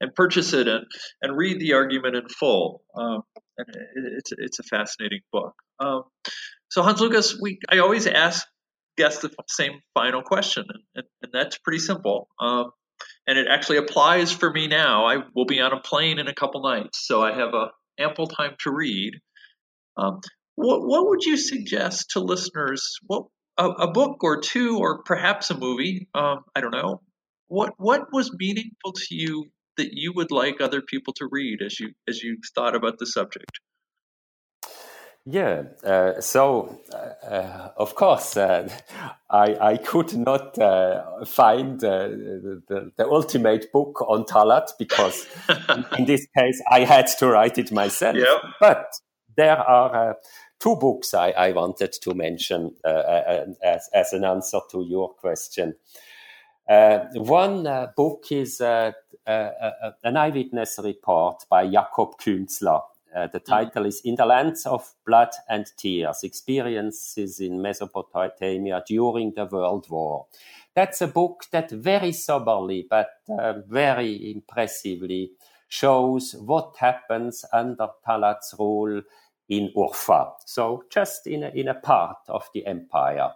[0.00, 0.84] and purchase it and,
[1.22, 2.82] and read the argument in full.
[2.96, 3.22] Um,
[3.56, 5.54] and it, it's it's a fascinating book.
[5.78, 6.02] Um,
[6.68, 8.48] so Hans Lukas, we I always ask
[8.98, 10.64] guests the same final question,
[10.96, 12.26] and, and that's pretty simple.
[12.40, 12.72] Um,
[13.28, 15.06] and it actually applies for me now.
[15.06, 18.26] I will be on a plane in a couple nights, so I have a ample
[18.26, 19.14] time to read.
[19.96, 20.20] Um,
[20.54, 22.98] what, what would you suggest to listeners?
[23.06, 23.26] What
[23.58, 26.08] a, a book or two, or perhaps a movie?
[26.14, 27.00] Um, I don't know.
[27.48, 29.46] What what was meaningful to you
[29.76, 33.06] that you would like other people to read as you as you thought about the
[33.06, 33.60] subject?
[35.28, 38.68] Yeah, uh, so uh, uh, of course uh,
[39.30, 42.06] I, I could not uh, find uh,
[42.68, 45.26] the, the, ultimate book on Talat because
[45.98, 48.14] in this case I had to write it myself.
[48.14, 48.42] Yep.
[48.60, 48.86] But
[49.36, 50.16] there are
[50.60, 55.74] two books I, I, wanted to mention as, as an answer to your question.
[56.68, 57.64] one
[57.96, 58.94] book is an
[60.04, 62.82] eyewitness report by Jakob Künzler
[63.16, 69.32] uh, the title is In the Lands of Blood and Tears Experiences in Mesopotamia During
[69.34, 70.26] the World War.
[70.74, 75.32] That's a book that very soberly but uh, very impressively
[75.68, 79.00] shows what happens under Talat's rule
[79.48, 80.32] in Urfa.
[80.44, 83.30] So, just in a, in a part of the empire.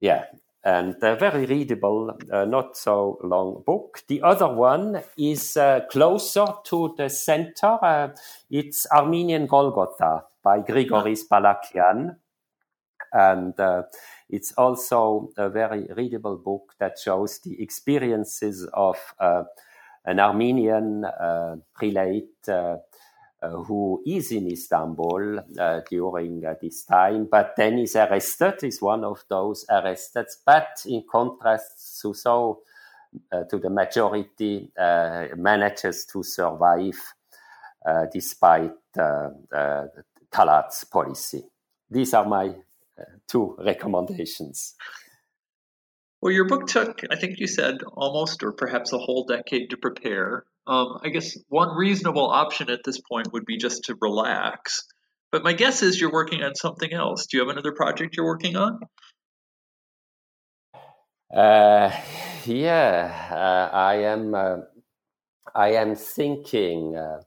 [0.00, 0.26] Yeah,
[0.64, 4.02] and a very readable, uh, not so long book.
[4.08, 7.78] The other one is uh, closer to the center.
[7.82, 8.08] Uh,
[8.50, 12.16] it's Armenian Golgotha by Grigoris Balakian.
[13.12, 13.84] And uh,
[14.28, 19.44] it's also a very readable book that shows the experiences of uh,
[20.04, 22.48] an Armenian uh, prelate
[23.40, 28.82] Uh, who is in Istanbul uh, during uh, this time, but then is arrested, is
[28.82, 32.62] one of those arrested, but in contrast to so
[33.30, 36.98] uh, to the majority, uh, manages to survive
[38.12, 38.74] despite
[40.32, 41.44] Talat's policy.
[41.88, 42.52] These are my
[43.28, 44.74] two recommendations.
[46.20, 49.76] Well, your book took, I think you said, almost or perhaps a whole decade to
[49.76, 50.44] prepare.
[50.68, 54.86] Um, I guess one reasonable option at this point would be just to relax.
[55.32, 57.26] But my guess is you're working on something else.
[57.26, 58.80] Do you have another project you're working on?
[61.34, 61.90] Uh,
[62.44, 64.34] yeah, uh, I am.
[64.34, 64.56] Uh,
[65.54, 67.22] I am thinking uh,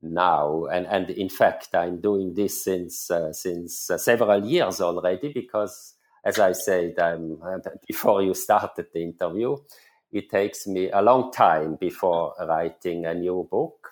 [0.00, 5.32] now, and, and in fact, I'm doing this since uh, since uh, several years already
[5.32, 5.94] because
[6.24, 7.40] as I said um,
[7.86, 9.56] before you started the interview,
[10.12, 13.90] it takes me a long time before writing a new book.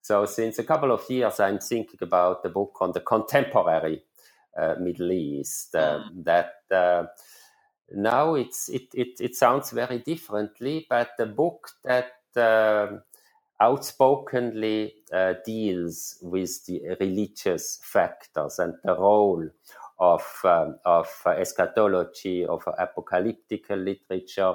[0.00, 4.02] So, since a couple of years, I'm thinking about the book on the contemporary
[4.60, 5.74] uh, Middle East.
[5.74, 6.24] Mm.
[6.24, 6.54] That
[7.94, 12.12] now it's it, it it sounds very differently, but the book that
[13.62, 19.48] outspokenly uh, deals with the religious factors and the role
[20.00, 24.54] of, um, of uh, eschatology, of apocalyptical literature,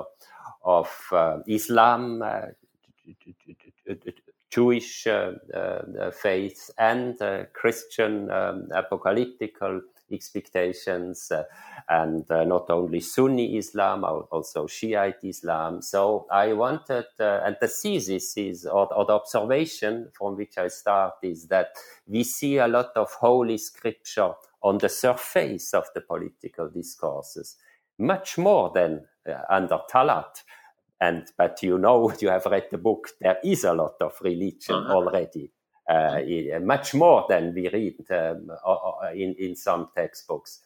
[0.64, 2.42] of uh, Islam, uh,
[4.50, 5.32] Jewish uh,
[6.12, 7.18] faith, and
[7.54, 11.32] Christian um, apocalyptical expectations,
[11.90, 15.82] and not only Sunni Islam, also Shiite Islam.
[15.82, 21.16] So I wanted, and the thesis is, or, or, the observation from which I start
[21.24, 21.72] is that
[22.08, 24.32] we see a lot of holy scripture
[24.62, 27.58] on the surface of the political discourses,
[27.98, 29.06] much more than
[29.50, 30.44] under Talat.
[31.00, 33.10] And but you know, you have read the book.
[33.22, 34.94] There is a lot of religion uh-huh.
[34.96, 35.52] already
[35.90, 36.20] uh,
[36.62, 38.52] much more than we read um,
[39.14, 40.62] in, in some textbooks.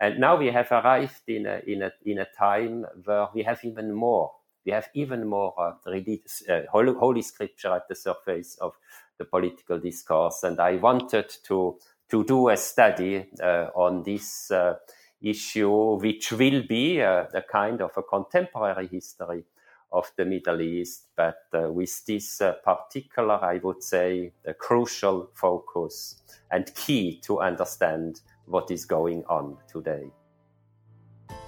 [0.00, 3.60] And now we have arrived in a, in a, in a time where we have
[3.64, 4.32] even more.
[4.64, 8.72] We have even more uh, religious, uh, holy, holy scripture at the surface of
[9.18, 10.42] the political discourse.
[10.42, 11.78] And I wanted to,
[12.10, 14.74] to do a study uh, on this uh,
[15.22, 19.44] issue, which will be a, a kind of a contemporary history
[19.92, 25.30] of the Middle East, but uh, with this uh, particular, I would say, a crucial
[25.34, 30.10] focus and key to understand what is going on today.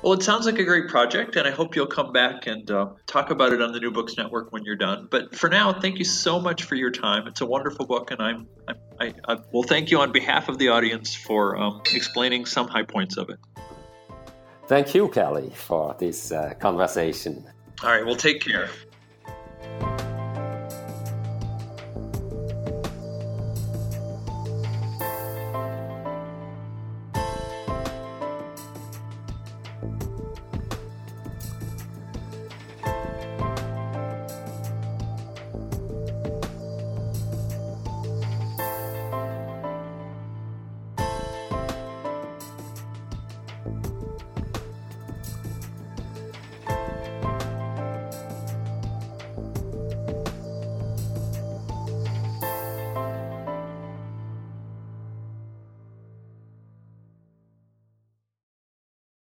[0.02, 2.90] Well, it sounds like a great project, and I hope you'll come back and uh,
[3.06, 5.08] talk about it on the New Books Network when you're done.
[5.10, 7.26] But for now, thank you so much for your time.
[7.26, 10.58] It's a wonderful book, and I'm, I, I, I will thank you on behalf of
[10.58, 13.38] the audience for um, explaining some high points of it.
[14.66, 17.44] Thank you, Kelly, for this uh, conversation.
[17.82, 18.70] All right, well, take care.